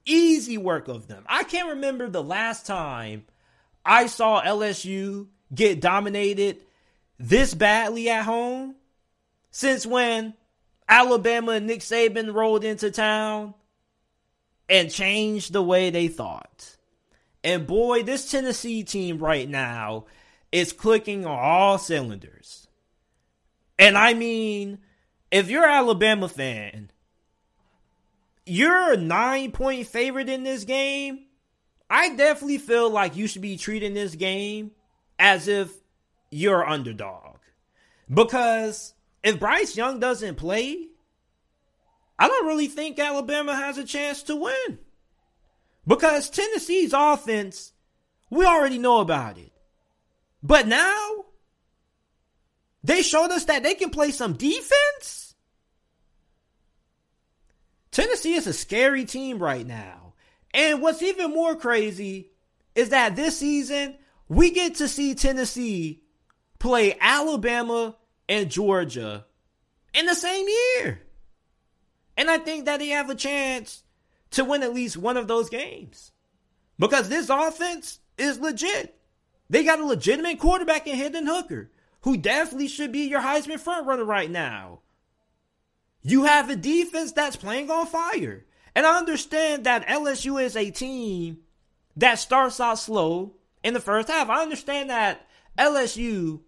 easy 0.04 0.58
work 0.58 0.88
of 0.88 1.08
them. 1.08 1.24
I 1.28 1.44
can't 1.44 1.70
remember 1.70 2.10
the 2.10 2.24
last 2.24 2.66
time 2.66 3.26
I 3.86 4.08
saw 4.08 4.42
LSU 4.42 5.28
get 5.54 5.80
dominated 5.80 6.64
this 7.20 7.54
badly 7.54 8.10
at 8.10 8.26
home 8.26 8.76
since 9.52 9.86
when 9.86 10.34
Alabama 10.90 11.52
and 11.52 11.68
Nick 11.68 11.82
Saban 11.82 12.34
rolled 12.34 12.64
into 12.64 12.90
town 12.90 13.54
and 14.68 14.90
changed 14.90 15.54
the 15.54 15.62
way 15.62 15.92
they 15.92 16.08
thought. 16.08 16.78
And 17.44 17.66
boy, 17.66 18.04
this 18.04 18.30
Tennessee 18.30 18.84
team 18.84 19.18
right 19.18 19.50
now 19.50 20.06
is 20.52 20.74
clicking 20.74 21.26
on 21.26 21.38
all 21.38 21.78
cylinders. 21.78 22.68
And 23.80 23.98
I 23.98 24.14
mean, 24.14 24.80
if 25.32 25.50
you're 25.50 25.66
Alabama 25.66 26.28
fan, 26.28 26.92
you're 28.46 28.94
a 28.94 28.98
nine 28.98 29.52
point 29.52 29.88
favorite 29.88 30.30
in 30.30 30.44
this 30.44 30.64
game. 30.64 31.26
I 31.90 32.16
definitely 32.16 32.58
feel 32.58 32.90
like 32.90 33.16
you 33.16 33.28
should 33.28 33.42
be 33.42 33.58
treating 33.58 33.94
this 33.94 34.16
game 34.16 34.72
as 35.20 35.48
if 35.48 35.72
you're 36.30 36.68
underdog. 36.68 37.38
Because 38.14 38.94
if 39.24 39.40
Bryce 39.40 39.76
Young 39.76 40.00
doesn't 40.00 40.36
play, 40.36 40.88
I 42.20 42.28
don't 42.28 42.48
really 42.48 42.68
think 42.68 43.00
Alabama 43.00 43.56
has 43.56 43.78
a 43.78 43.84
chance 43.84 44.24
to 44.24 44.36
win. 44.36 44.80
Because 45.86 46.30
Tennessee's 46.30 46.94
offense, 46.94 47.74
we 48.30 48.46
already 48.46 48.78
know 48.78 49.00
about 49.00 49.38
it. 49.38 49.52
But 50.44 50.68
now, 50.68 51.26
they 52.84 53.02
showed 53.02 53.32
us 53.32 53.46
that 53.46 53.64
they 53.64 53.76
can 53.76 53.90
play 53.90 54.12
some 54.12 54.34
defense. 54.34 55.36
Tennessee 57.92 58.34
is 58.34 58.48
a 58.48 58.54
scary 58.54 59.06
team 59.06 59.40
right 59.40 59.66
now. 59.66 60.14
And 60.54 60.82
what's 60.82 61.02
even 61.02 61.32
more 61.32 61.56
crazy 61.56 62.32
is 62.76 62.90
that 62.90 63.16
this 63.16 63.38
season, 63.38 63.98
we 64.30 64.52
get 64.52 64.76
to 64.76 64.88
see 64.88 65.14
Tennessee 65.14 66.04
play 66.58 66.98
Alabama 67.00 67.96
and 68.30 68.50
Georgia 68.50 69.26
in 69.94 70.06
the 70.06 70.16
same 70.16 70.48
year. 70.48 71.02
And 72.16 72.30
I 72.30 72.38
think 72.38 72.66
that 72.66 72.80
they 72.80 72.90
have 72.90 73.10
a 73.10 73.16
chance 73.16 73.84
to 74.32 74.44
win 74.44 74.64
at 74.64 74.74
least 74.74 74.98
one 74.98 75.18
of 75.18 75.28
those 75.28 75.50
games. 75.50 76.12
Because 76.80 77.10
this 77.10 77.30
offense 77.30 78.00
is 78.18 78.40
legit. 78.40 78.98
They 79.50 79.64
got 79.64 79.80
a 79.80 79.86
legitimate 79.86 80.40
quarterback 80.40 80.88
in 80.88 80.96
Hendon 80.96 81.28
Hooker, 81.28 81.70
who 82.02 82.18
definitely 82.18 82.68
should 82.68 82.92
be 82.92 83.02
your 83.02 83.22
Heisman 83.22 83.62
frontrunner 83.62 84.08
right 84.08 84.32
now. 84.32 84.80
You 86.02 86.24
have 86.24 86.50
a 86.50 86.56
defense 86.56 87.12
that's 87.12 87.36
playing 87.36 87.70
on 87.70 87.86
fire. 87.86 88.46
And 88.74 88.86
I 88.86 88.98
understand 88.98 89.66
that 89.66 89.88
LSU 89.88 90.42
is 90.42 90.56
a 90.56 90.72
team 90.72 91.40
that 91.98 92.20
starts 92.20 92.60
out 92.60 92.80
slow 92.80 93.34
in 93.64 93.74
the 93.74 93.80
first 93.80 94.08
half. 94.08 94.30
I 94.30 94.42
understand 94.42 94.90
that 94.90 95.28
LSU 95.58 96.40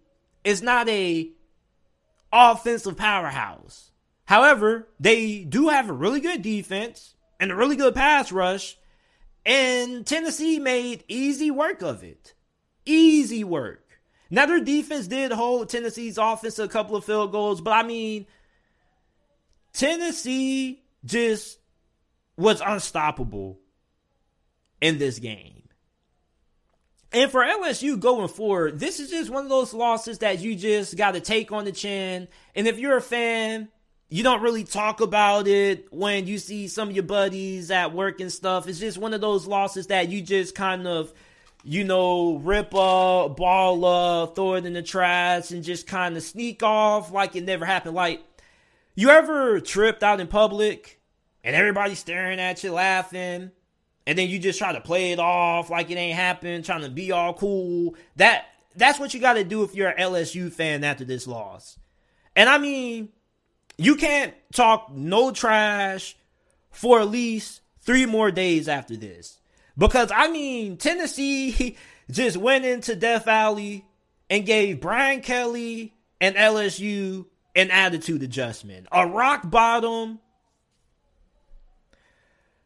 is 0.42 0.62
not 0.62 0.88
a 0.88 1.30
offensive 2.32 2.96
powerhouse. 2.96 3.92
However, 4.24 4.88
they 4.98 5.44
do 5.44 5.68
have 5.68 5.90
a 5.90 5.92
really 5.92 6.20
good 6.20 6.42
defense 6.42 7.13
and 7.44 7.52
a 7.52 7.56
really 7.56 7.76
good 7.76 7.94
pass 7.94 8.32
rush, 8.32 8.78
and 9.44 10.06
Tennessee 10.06 10.58
made 10.58 11.04
easy 11.08 11.50
work 11.50 11.82
of 11.82 12.02
it. 12.02 12.32
Easy 12.86 13.44
work. 13.44 14.00
Now, 14.30 14.46
their 14.46 14.60
defense 14.60 15.06
did 15.06 15.30
hold 15.30 15.68
Tennessee's 15.68 16.16
offense 16.16 16.58
a 16.58 16.66
couple 16.68 16.96
of 16.96 17.04
field 17.04 17.32
goals, 17.32 17.60
but 17.60 17.72
I 17.72 17.82
mean, 17.82 18.26
Tennessee 19.74 20.82
just 21.04 21.58
was 22.38 22.62
unstoppable 22.64 23.60
in 24.80 24.96
this 24.96 25.18
game. 25.18 25.68
And 27.12 27.30
for 27.30 27.44
LSU 27.44 28.00
going 28.00 28.28
forward, 28.28 28.80
this 28.80 29.00
is 29.00 29.10
just 29.10 29.28
one 29.28 29.44
of 29.44 29.50
those 29.50 29.74
losses 29.74 30.18
that 30.20 30.40
you 30.40 30.56
just 30.56 30.96
got 30.96 31.12
to 31.12 31.20
take 31.20 31.52
on 31.52 31.66
the 31.66 31.72
chin. 31.72 32.26
And 32.54 32.66
if 32.66 32.78
you're 32.78 32.96
a 32.96 33.02
fan, 33.02 33.68
you 34.08 34.22
don't 34.22 34.42
really 34.42 34.64
talk 34.64 35.00
about 35.00 35.48
it 35.48 35.92
when 35.92 36.26
you 36.26 36.38
see 36.38 36.68
some 36.68 36.88
of 36.88 36.94
your 36.94 37.04
buddies 37.04 37.70
at 37.70 37.92
work 37.92 38.20
and 38.20 38.32
stuff. 38.32 38.68
It's 38.68 38.78
just 38.78 38.98
one 38.98 39.14
of 39.14 39.20
those 39.20 39.46
losses 39.46 39.88
that 39.88 40.08
you 40.08 40.22
just 40.22 40.54
kind 40.54 40.86
of, 40.86 41.12
you 41.62 41.84
know, 41.84 42.36
rip 42.36 42.74
up, 42.74 43.36
ball 43.36 43.84
up, 43.84 44.36
throw 44.36 44.54
it 44.54 44.66
in 44.66 44.74
the 44.74 44.82
trash, 44.82 45.50
and 45.50 45.64
just 45.64 45.86
kind 45.86 46.16
of 46.16 46.22
sneak 46.22 46.62
off 46.62 47.12
like 47.12 47.34
it 47.34 47.44
never 47.44 47.64
happened. 47.64 47.94
Like, 47.94 48.22
you 48.94 49.10
ever 49.10 49.60
tripped 49.60 50.02
out 50.02 50.20
in 50.20 50.28
public 50.28 51.00
and 51.42 51.56
everybody's 51.56 51.98
staring 51.98 52.38
at 52.38 52.62
you, 52.62 52.72
laughing? 52.72 53.50
and 54.06 54.18
then 54.18 54.28
you 54.28 54.38
just 54.38 54.58
try 54.58 54.72
to 54.72 54.80
play 54.80 55.12
it 55.12 55.18
off 55.18 55.70
like 55.70 55.90
it 55.90 55.96
ain't 55.96 56.16
happened, 56.16 56.64
trying 56.64 56.82
to 56.82 56.90
be 56.90 57.12
all 57.12 57.34
cool. 57.34 57.94
That 58.16 58.46
that's 58.76 58.98
what 58.98 59.14
you 59.14 59.20
got 59.20 59.34
to 59.34 59.44
do 59.44 59.62
if 59.62 59.74
you're 59.74 59.88
an 59.88 59.98
LSU 59.98 60.52
fan 60.52 60.84
after 60.84 61.04
this 61.04 61.26
loss. 61.26 61.78
And 62.36 62.48
I 62.48 62.58
mean, 62.58 63.10
you 63.76 63.96
can't 63.96 64.34
talk 64.52 64.92
no 64.92 65.30
trash 65.30 66.16
for 66.70 67.00
at 67.00 67.08
least 67.08 67.60
three 67.80 68.06
more 68.06 68.30
days 68.30 68.68
after 68.68 68.96
this. 68.96 69.38
Because 69.76 70.10
I 70.14 70.28
mean, 70.30 70.76
Tennessee 70.76 71.76
just 72.10 72.36
went 72.36 72.64
into 72.64 72.94
Death 72.94 73.24
Valley 73.24 73.84
and 74.30 74.46
gave 74.46 74.80
Brian 74.80 75.20
Kelly 75.20 75.94
and 76.20 76.36
LSU 76.36 77.26
an 77.54 77.70
attitude 77.70 78.22
adjustment. 78.22 78.86
A 78.90 79.06
rock 79.06 79.48
bottom 79.48 80.20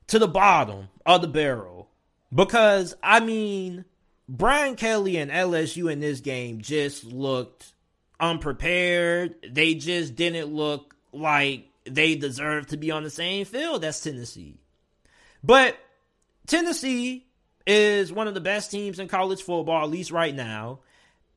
to 0.08 0.18
the 0.18 0.28
bottom 0.28 0.88
of 1.06 1.20
the 1.22 1.28
barrel. 1.28 1.88
Because, 2.34 2.94
I 3.02 3.20
mean, 3.20 3.84
Brian 4.28 4.76
Kelly 4.76 5.16
and 5.16 5.30
LSU 5.30 5.90
in 5.90 6.00
this 6.00 6.20
game 6.20 6.60
just 6.60 7.04
looked 7.04 7.72
unprepared. 8.20 9.36
They 9.48 9.74
just 9.74 10.14
didn't 10.14 10.52
look 10.52 10.87
like 11.12 11.68
they 11.84 12.14
deserve 12.14 12.68
to 12.68 12.76
be 12.76 12.90
on 12.90 13.02
the 13.02 13.10
same 13.10 13.44
field 13.44 13.84
as 13.84 14.00
Tennessee. 14.00 14.60
But 15.42 15.76
Tennessee 16.46 17.26
is 17.66 18.12
one 18.12 18.28
of 18.28 18.34
the 18.34 18.40
best 18.40 18.70
teams 18.70 18.98
in 18.98 19.08
college 19.08 19.42
football, 19.42 19.84
at 19.84 19.90
least 19.90 20.10
right 20.10 20.34
now. 20.34 20.80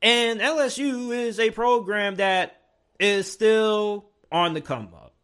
And 0.00 0.40
LSU 0.40 1.14
is 1.14 1.38
a 1.38 1.50
program 1.50 2.16
that 2.16 2.60
is 2.98 3.30
still 3.30 4.06
on 4.30 4.54
the 4.54 4.60
come 4.60 4.88
up. 4.94 5.14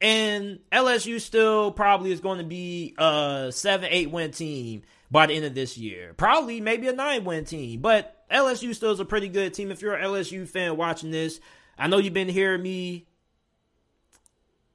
And 0.00 0.58
LSU 0.72 1.20
still 1.20 1.70
probably 1.70 2.10
is 2.10 2.20
going 2.20 2.38
to 2.38 2.44
be 2.44 2.94
a 2.98 3.50
seven, 3.52 3.88
eight 3.90 4.10
win 4.10 4.32
team 4.32 4.82
by 5.10 5.26
the 5.26 5.34
end 5.34 5.44
of 5.44 5.54
this 5.54 5.78
year. 5.78 6.12
Probably 6.14 6.60
maybe 6.60 6.88
a 6.88 6.92
nine 6.92 7.24
win 7.24 7.44
team. 7.44 7.80
But 7.80 8.26
LSU 8.30 8.74
still 8.74 8.90
is 8.90 8.98
a 9.00 9.04
pretty 9.04 9.28
good 9.28 9.54
team. 9.54 9.70
If 9.70 9.80
you're 9.80 9.94
an 9.94 10.04
LSU 10.04 10.48
fan 10.48 10.76
watching 10.76 11.12
this, 11.12 11.40
I 11.78 11.86
know 11.86 11.98
you've 11.98 12.12
been 12.12 12.28
hearing 12.28 12.62
me 12.62 13.06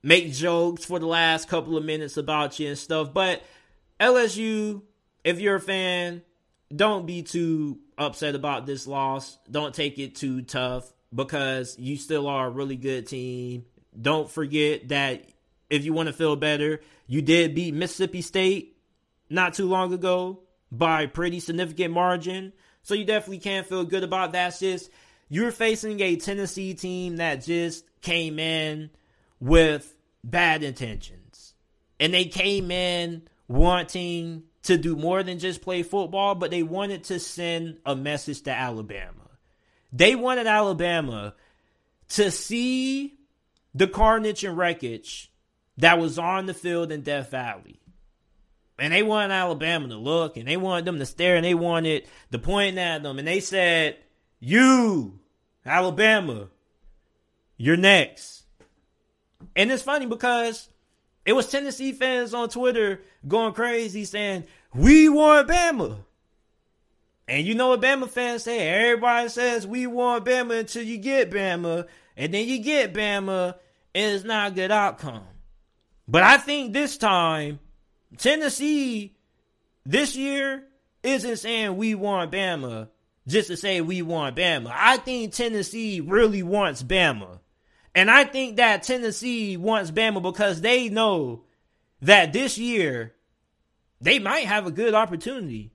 make 0.03 0.31
jokes 0.33 0.85
for 0.85 0.99
the 0.99 1.07
last 1.07 1.47
couple 1.47 1.77
of 1.77 1.83
minutes 1.83 2.17
about 2.17 2.59
you 2.59 2.69
and 2.69 2.77
stuff. 2.77 3.13
But 3.13 3.43
LSU, 3.99 4.81
if 5.23 5.39
you're 5.39 5.55
a 5.55 5.61
fan, 5.61 6.21
don't 6.75 7.05
be 7.05 7.23
too 7.23 7.79
upset 7.97 8.35
about 8.35 8.65
this 8.65 8.87
loss. 8.87 9.37
Don't 9.49 9.73
take 9.73 9.99
it 9.99 10.15
too 10.15 10.41
tough 10.41 10.91
because 11.13 11.77
you 11.79 11.97
still 11.97 12.27
are 12.27 12.47
a 12.47 12.51
really 12.51 12.75
good 12.75 13.07
team. 13.07 13.65
Don't 13.99 14.29
forget 14.29 14.89
that 14.89 15.25
if 15.69 15.85
you 15.85 15.93
want 15.93 16.07
to 16.07 16.13
feel 16.13 16.35
better, 16.35 16.81
you 17.07 17.21
did 17.21 17.55
beat 17.55 17.73
Mississippi 17.73 18.21
State 18.21 18.77
not 19.29 19.53
too 19.53 19.67
long 19.67 19.93
ago 19.93 20.41
by 20.71 21.03
a 21.03 21.07
pretty 21.07 21.39
significant 21.39 21.93
margin. 21.93 22.53
So 22.83 22.93
you 22.93 23.05
definitely 23.05 23.39
can 23.39 23.63
feel 23.63 23.83
good 23.83 24.03
about 24.03 24.33
that. 24.33 24.49
It's 24.49 24.59
just 24.59 24.91
you're 25.29 25.51
facing 25.51 25.99
a 25.99 26.15
Tennessee 26.15 26.73
team 26.73 27.17
that 27.17 27.43
just 27.43 27.85
came 28.01 28.39
in 28.39 28.89
with 29.39 29.95
bad 30.23 30.63
intentions. 30.63 31.53
And 31.99 32.13
they 32.13 32.25
came 32.25 32.71
in 32.71 33.23
wanting 33.47 34.43
to 34.63 34.77
do 34.77 34.95
more 34.95 35.23
than 35.23 35.39
just 35.39 35.61
play 35.61 35.83
football, 35.83 36.35
but 36.35 36.51
they 36.51 36.63
wanted 36.63 37.05
to 37.05 37.19
send 37.19 37.77
a 37.85 37.95
message 37.95 38.41
to 38.41 38.51
Alabama. 38.51 39.13
They 39.93 40.15
wanted 40.15 40.47
Alabama 40.47 41.33
to 42.09 42.31
see 42.31 43.17
the 43.73 43.87
carnage 43.87 44.43
and 44.43 44.57
wreckage 44.57 45.31
that 45.77 45.99
was 45.99 46.19
on 46.19 46.45
the 46.45 46.53
field 46.53 46.91
in 46.91 47.01
Death 47.01 47.31
Valley. 47.31 47.79
And 48.79 48.93
they 48.93 49.03
wanted 49.03 49.33
Alabama 49.33 49.87
to 49.87 49.97
look 49.97 50.37
and 50.37 50.47
they 50.47 50.57
wanted 50.57 50.85
them 50.85 50.99
to 50.99 51.05
stare 51.05 51.35
and 51.35 51.45
they 51.45 51.55
wanted 51.55 52.07
to 52.31 52.39
point 52.39 52.77
at 52.77 53.03
them. 53.03 53.17
And 53.17 53.27
they 53.27 53.39
said, 53.39 53.97
You, 54.39 55.19
Alabama, 55.65 56.49
you're 57.57 57.77
next. 57.77 58.36
And 59.55 59.71
it's 59.71 59.83
funny 59.83 60.05
because 60.05 60.69
it 61.25 61.33
was 61.33 61.49
Tennessee 61.49 61.91
fans 61.91 62.33
on 62.33 62.49
Twitter 62.49 63.01
going 63.27 63.53
crazy 63.53 64.05
saying, 64.05 64.45
We 64.73 65.09
want 65.09 65.47
Bama. 65.47 65.97
And 67.27 67.45
you 67.45 67.55
know 67.55 67.69
what 67.69 67.81
Bama 67.81 68.09
fans 68.09 68.43
say? 68.43 68.69
Everybody 68.69 69.27
says 69.29 69.67
we 69.67 69.85
want 69.85 70.25
Bama 70.25 70.61
until 70.61 70.83
you 70.83 70.97
get 70.97 71.29
Bama. 71.29 71.85
And 72.15 72.33
then 72.33 72.47
you 72.47 72.59
get 72.59 72.93
Bama 72.93 73.55
and 73.93 74.15
it's 74.15 74.23
not 74.23 74.51
a 74.51 74.55
good 74.55 74.71
outcome. 74.71 75.23
But 76.07 76.23
I 76.23 76.37
think 76.37 76.71
this 76.71 76.97
time, 76.97 77.59
Tennessee 78.17 79.17
this 79.85 80.15
year 80.15 80.63
isn't 81.03 81.37
saying 81.37 81.75
we 81.75 81.95
want 81.95 82.31
Bama 82.31 82.87
just 83.27 83.49
to 83.49 83.57
say 83.57 83.81
we 83.81 84.01
want 84.01 84.37
Bama. 84.37 84.71
I 84.73 84.97
think 84.97 85.33
Tennessee 85.33 85.99
really 85.99 86.43
wants 86.43 86.81
Bama. 86.81 87.39
And 87.97 88.11
I 88.11 88.25
think 88.25 88.57
that 88.57 88.83
Tennessee 88.83 89.57
wants 89.57 89.89
Bama 89.89 90.21
because 90.21 90.61
they 90.61 90.87
know 90.87 91.45
that 92.03 92.31
this 92.31 92.55
year 92.55 93.15
they 93.99 94.19
might 94.19 94.45
have 94.45 94.67
a 94.67 94.71
good 94.71 94.93
opportunity 94.93 95.71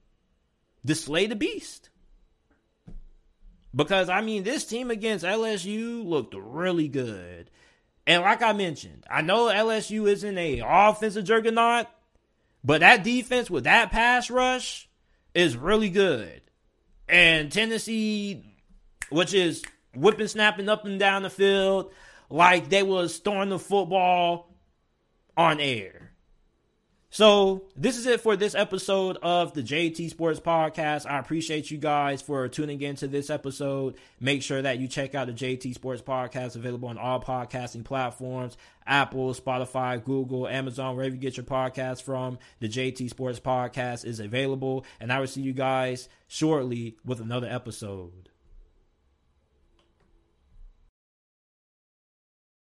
to 0.87 0.95
slay 0.95 1.25
the 1.25 1.35
beast. 1.35 1.89
Because 3.75 4.07
I 4.07 4.21
mean, 4.21 4.43
this 4.43 4.63
team 4.63 4.89
against 4.89 5.25
LSU 5.25 6.05
looked 6.05 6.33
really 6.33 6.87
good. 6.87 7.51
And 8.07 8.21
like 8.21 8.41
I 8.41 8.53
mentioned, 8.53 9.03
I 9.09 9.21
know 9.21 9.47
LSU 9.47 10.07
isn't 10.07 10.37
a 10.37 10.61
offensive 10.65 11.25
juggernaut, 11.25 11.87
but 12.63 12.79
that 12.79 13.03
defense 13.03 13.49
with 13.49 13.65
that 13.65 13.91
pass 13.91 14.29
rush 14.29 14.87
is 15.33 15.57
really 15.57 15.89
good. 15.89 16.41
And 17.09 17.51
Tennessee, 17.51 18.45
which 19.09 19.33
is 19.33 19.61
whipping, 19.93 20.29
snapping 20.29 20.69
up 20.69 20.85
and 20.85 20.97
down 20.97 21.23
the 21.23 21.29
field 21.29 21.91
like 22.33 22.67
they 22.67 22.81
was 22.81 23.19
throwing 23.19 23.49
the 23.49 23.59
football 23.59 24.57
on 25.37 25.59
air. 25.59 26.09
So 27.11 27.65
this 27.75 27.95
is 27.95 28.07
it 28.07 28.21
for 28.21 28.35
this 28.35 28.55
episode 28.55 29.19
of 29.21 29.53
the 29.53 29.61
JT 29.61 30.09
Sports 30.09 30.39
Podcast. 30.39 31.07
I 31.07 31.19
appreciate 31.19 31.69
you 31.69 31.77
guys 31.77 32.23
for 32.23 32.47
tuning 32.47 32.81
in 32.81 32.95
to 32.95 33.07
this 33.07 33.29
episode. 33.29 33.97
Make 34.19 34.41
sure 34.41 34.63
that 34.63 34.79
you 34.79 34.87
check 34.87 35.13
out 35.13 35.27
the 35.27 35.33
JT 35.33 35.75
Sports 35.75 36.01
Podcast, 36.01 36.55
available 36.55 36.89
on 36.89 36.97
all 36.97 37.21
podcasting 37.21 37.83
platforms: 37.83 38.57
Apple, 38.87 39.35
Spotify, 39.35 40.03
Google, 40.03 40.47
Amazon, 40.47 40.95
wherever 40.95 41.13
you 41.13 41.21
get 41.21 41.37
your 41.37 41.45
podcast 41.45 42.01
from. 42.01 42.39
The 42.61 42.67
JT 42.67 43.11
Sports 43.11 43.39
Podcast 43.39 44.05
is 44.05 44.19
available, 44.19 44.85
and 44.99 45.13
I 45.13 45.19
will 45.19 45.27
see 45.27 45.41
you 45.41 45.53
guys 45.53 46.09
shortly 46.27 46.97
with 47.05 47.21
another 47.21 47.47
episode. 47.47 48.29